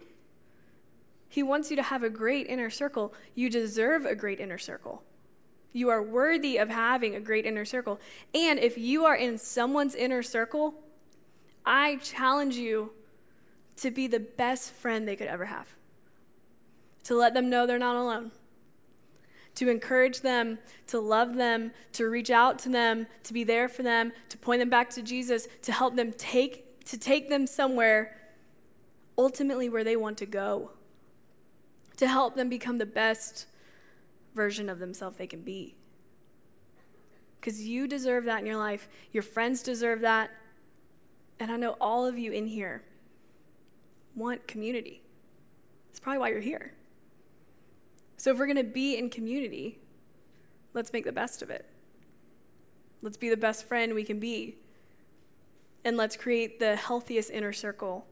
He 1.29 1.45
wants 1.45 1.71
you 1.71 1.77
to 1.77 1.83
have 1.83 2.03
a 2.03 2.11
great 2.11 2.49
inner 2.49 2.71
circle. 2.71 3.15
You 3.35 3.49
deserve 3.51 4.05
a 4.05 4.17
great 4.17 4.41
inner 4.41 4.59
circle. 4.59 5.05
You 5.73 5.91
are 5.91 6.03
worthy 6.03 6.57
of 6.57 6.71
having 6.71 7.15
a 7.15 7.21
great 7.21 7.45
inner 7.45 7.65
circle. 7.65 8.01
And 8.35 8.59
if 8.59 8.79
you 8.79 9.05
are 9.05 9.15
in 9.15 9.39
someone's 9.39 9.95
inner 9.95 10.23
circle, 10.23 10.75
I 11.65 11.97
challenge 11.97 12.57
you 12.57 12.93
to 13.77 13.91
be 13.91 14.07
the 14.07 14.21
best 14.21 14.73
friend 14.73 15.07
they 15.07 15.15
could 15.17 15.29
ever 15.29 15.45
have. 15.45 15.69
To 17.05 17.15
let 17.15 17.35
them 17.35 17.49
know 17.49 17.67
they're 17.67 17.79
not 17.79 17.97
alone. 17.97 18.33
to 19.59 19.69
encourage 19.69 20.21
them, 20.21 20.57
to 20.87 21.01
love 21.01 21.35
them, 21.35 21.73
to 21.93 22.09
reach 22.09 22.31
out 22.31 22.61
to 22.61 22.69
them, 22.69 23.09
to 23.25 23.33
be 23.33 23.43
there 23.43 23.69
for 23.69 23.83
them, 23.83 24.13
to 24.29 24.39
point 24.39 24.61
them 24.61 24.71
back 24.71 24.89
to 24.89 25.03
Jesus, 25.03 25.49
to 25.63 25.73
help 25.73 25.97
them 25.97 26.13
take 26.13 26.65
to 26.85 26.97
take 26.97 27.29
them 27.29 27.45
somewhere 27.47 28.17
ultimately 29.19 29.69
where 29.69 29.83
they 29.83 29.97
want 29.97 30.17
to 30.19 30.27
go. 30.27 30.71
To 31.97 32.07
help 32.07 32.37
them 32.37 32.49
become 32.49 32.79
the 32.79 32.87
best 32.87 33.47
version 34.35 34.69
of 34.69 34.79
themselves 34.79 35.17
they 35.17 35.27
can 35.27 35.43
be. 35.43 35.75
Cuz 37.41 37.63
you 37.63 37.87
deserve 37.87 38.25
that 38.25 38.41
in 38.41 38.47
your 38.47 38.57
life. 38.57 38.89
Your 39.13 39.23
friends 39.23 39.63
deserve 39.63 40.01
that. 40.01 40.31
And 41.39 41.53
I 41.53 41.57
know 41.57 41.77
all 41.81 42.07
of 42.07 42.19
you 42.19 42.33
in 42.33 42.47
here 42.47 42.83
want 44.15 44.47
community. 44.47 45.03
That's 45.89 46.01
probably 46.01 46.19
why 46.19 46.31
you're 46.31 46.41
here. 46.41 46.75
So 48.17 48.33
if 48.33 48.39
we're 48.39 48.47
going 48.47 48.57
to 48.57 48.65
be 48.65 48.97
in 48.97 49.11
community, 49.11 49.79
let's 50.75 50.93
make 50.93 51.05
the 51.05 51.13
best 51.13 51.41
of 51.41 51.51
it. 51.51 51.67
Let's 53.01 53.17
be 53.17 53.29
the 53.31 53.37
best 53.37 53.65
friend 53.65 53.95
we 53.95 54.05
can 54.05 54.19
be. 54.19 54.57
And 55.85 55.97
let's 55.97 56.17
create 56.17 56.59
the 56.59 56.75
healthiest 56.75 57.31
inner 57.31 57.53
circle 57.53 58.07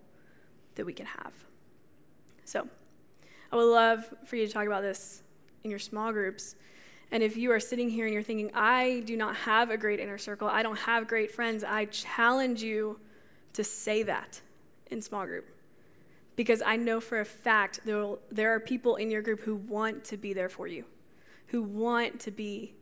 that 0.76 0.86
we 0.86 0.92
can 0.92 1.06
have. 1.06 1.32
So, 2.44 2.68
I 3.50 3.56
would 3.56 3.64
love 3.64 4.14
for 4.24 4.36
you 4.36 4.46
to 4.46 4.52
talk 4.52 4.66
about 4.66 4.82
this 4.82 5.22
in 5.66 5.70
your 5.70 5.78
small 5.78 6.12
groups. 6.12 6.54
And 7.10 7.22
if 7.22 7.36
you 7.36 7.50
are 7.50 7.60
sitting 7.60 7.90
here 7.90 8.06
and 8.06 8.14
you're 8.14 8.22
thinking, 8.22 8.50
I 8.54 9.02
do 9.04 9.16
not 9.16 9.36
have 9.36 9.70
a 9.70 9.76
great 9.76 10.00
inner 10.00 10.16
circle, 10.16 10.48
I 10.48 10.62
don't 10.62 10.78
have 10.78 11.06
great 11.06 11.30
friends, 11.30 11.62
I 11.62 11.86
challenge 11.86 12.62
you 12.62 12.98
to 13.52 13.62
say 13.62 14.02
that 14.04 14.40
in 14.90 15.02
small 15.02 15.26
group 15.26 15.46
because 16.36 16.62
I 16.64 16.76
know 16.76 17.00
for 17.00 17.20
a 17.20 17.24
fact 17.24 17.80
there, 17.84 18.14
there 18.30 18.54
are 18.54 18.60
people 18.60 18.96
in 18.96 19.10
your 19.10 19.22
group 19.22 19.40
who 19.40 19.56
want 19.56 20.04
to 20.04 20.16
be 20.16 20.32
there 20.32 20.48
for 20.48 20.66
you, 20.66 20.84
who 21.48 21.62
want 21.62 22.20
to 22.20 22.30
be 22.30 22.74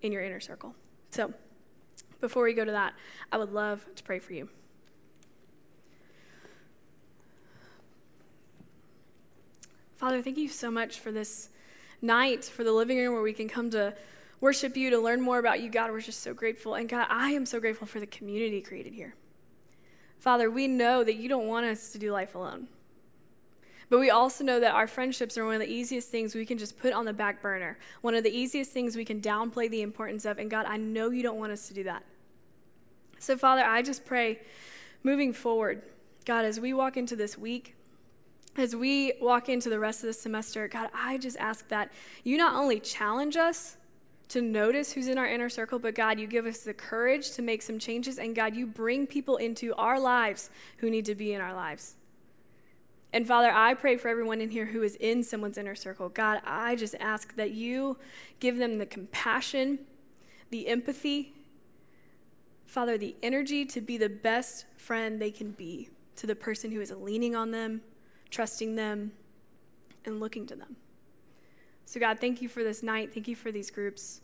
in 0.00 0.10
your 0.10 0.22
inner 0.22 0.40
circle. 0.40 0.74
So, 1.10 1.32
before 2.20 2.44
we 2.44 2.54
go 2.54 2.64
to 2.64 2.72
that, 2.72 2.94
I 3.30 3.36
would 3.36 3.52
love 3.52 3.84
to 3.96 4.02
pray 4.02 4.18
for 4.18 4.32
you. 4.32 4.48
Father, 9.96 10.22
thank 10.22 10.36
you 10.36 10.48
so 10.48 10.70
much 10.70 10.98
for 10.98 11.12
this 11.12 11.50
night, 12.02 12.44
for 12.44 12.64
the 12.64 12.72
living 12.72 12.98
room 12.98 13.14
where 13.14 13.22
we 13.22 13.32
can 13.32 13.48
come 13.48 13.70
to 13.70 13.94
worship 14.40 14.76
you, 14.76 14.90
to 14.90 14.98
learn 14.98 15.20
more 15.20 15.38
about 15.38 15.60
you. 15.60 15.70
God, 15.70 15.90
we're 15.92 16.00
just 16.00 16.20
so 16.20 16.34
grateful. 16.34 16.74
And 16.74 16.88
God, 16.88 17.06
I 17.08 17.30
am 17.30 17.46
so 17.46 17.60
grateful 17.60 17.86
for 17.86 18.00
the 18.00 18.06
community 18.06 18.60
created 18.60 18.92
here. 18.92 19.14
Father, 20.18 20.50
we 20.50 20.68
know 20.68 21.02
that 21.04 21.14
you 21.14 21.28
don't 21.28 21.46
want 21.46 21.66
us 21.66 21.92
to 21.92 21.98
do 21.98 22.12
life 22.12 22.34
alone. 22.34 22.68
But 23.88 24.00
we 24.00 24.10
also 24.10 24.42
know 24.42 24.58
that 24.58 24.72
our 24.72 24.86
friendships 24.86 25.36
are 25.36 25.44
one 25.44 25.54
of 25.54 25.60
the 25.60 25.70
easiest 25.70 26.08
things 26.08 26.34
we 26.34 26.46
can 26.46 26.56
just 26.56 26.78
put 26.78 26.92
on 26.92 27.04
the 27.04 27.12
back 27.12 27.42
burner, 27.42 27.78
one 28.00 28.14
of 28.14 28.24
the 28.24 28.34
easiest 28.34 28.72
things 28.72 28.96
we 28.96 29.04
can 29.04 29.20
downplay 29.20 29.68
the 29.68 29.82
importance 29.82 30.24
of. 30.24 30.38
And 30.38 30.50
God, 30.50 30.64
I 30.66 30.78
know 30.78 31.10
you 31.10 31.22
don't 31.22 31.38
want 31.38 31.52
us 31.52 31.68
to 31.68 31.74
do 31.74 31.84
that. 31.84 32.02
So, 33.18 33.36
Father, 33.36 33.62
I 33.62 33.82
just 33.82 34.04
pray 34.04 34.40
moving 35.02 35.32
forward, 35.32 35.82
God, 36.24 36.44
as 36.44 36.58
we 36.58 36.72
walk 36.72 36.96
into 36.96 37.16
this 37.16 37.36
week, 37.36 37.76
as 38.56 38.76
we 38.76 39.14
walk 39.20 39.48
into 39.48 39.70
the 39.70 39.78
rest 39.78 40.00
of 40.00 40.06
the 40.06 40.12
semester, 40.12 40.68
God, 40.68 40.90
I 40.94 41.18
just 41.18 41.36
ask 41.38 41.68
that 41.68 41.90
you 42.22 42.36
not 42.36 42.54
only 42.54 42.80
challenge 42.80 43.36
us, 43.36 43.76
to 44.32 44.40
notice 44.40 44.92
who's 44.92 45.08
in 45.08 45.18
our 45.18 45.26
inner 45.26 45.50
circle, 45.50 45.78
but 45.78 45.94
God, 45.94 46.18
you 46.18 46.26
give 46.26 46.46
us 46.46 46.60
the 46.60 46.72
courage 46.72 47.32
to 47.32 47.42
make 47.42 47.60
some 47.60 47.78
changes, 47.78 48.18
and 48.18 48.34
God, 48.34 48.56
you 48.56 48.66
bring 48.66 49.06
people 49.06 49.36
into 49.36 49.74
our 49.74 50.00
lives 50.00 50.48
who 50.78 50.88
need 50.88 51.04
to 51.04 51.14
be 51.14 51.34
in 51.34 51.40
our 51.42 51.52
lives. 51.52 51.96
And 53.12 53.28
Father, 53.28 53.50
I 53.52 53.74
pray 53.74 53.98
for 53.98 54.08
everyone 54.08 54.40
in 54.40 54.48
here 54.48 54.64
who 54.64 54.82
is 54.82 54.96
in 54.96 55.22
someone's 55.22 55.58
inner 55.58 55.74
circle. 55.74 56.08
God, 56.08 56.40
I 56.46 56.76
just 56.76 56.94
ask 56.98 57.36
that 57.36 57.50
you 57.50 57.98
give 58.40 58.56
them 58.56 58.78
the 58.78 58.86
compassion, 58.86 59.80
the 60.48 60.66
empathy, 60.66 61.34
Father, 62.64 62.96
the 62.96 63.14
energy 63.22 63.66
to 63.66 63.82
be 63.82 63.98
the 63.98 64.08
best 64.08 64.64
friend 64.78 65.20
they 65.20 65.30
can 65.30 65.50
be 65.50 65.90
to 66.16 66.26
the 66.26 66.34
person 66.34 66.70
who 66.70 66.80
is 66.80 66.90
leaning 66.90 67.36
on 67.36 67.50
them, 67.50 67.82
trusting 68.32 68.74
them, 68.74 69.12
and 70.04 70.18
looking 70.18 70.46
to 70.48 70.56
them. 70.56 70.76
So, 71.84 72.00
God, 72.00 72.18
thank 72.18 72.42
you 72.42 72.48
for 72.48 72.64
this 72.64 72.82
night. 72.82 73.12
Thank 73.14 73.28
you 73.28 73.36
for 73.36 73.52
these 73.52 73.70
groups. 73.70 74.20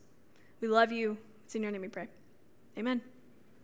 We 0.61 0.67
love 0.67 0.91
you. 0.91 1.19
It's 1.45 1.55
in 1.55 1.63
your 1.63 1.71
name 1.71 1.83
we 1.83 1.89
pray. 1.89 2.09
Amen. 2.77 3.01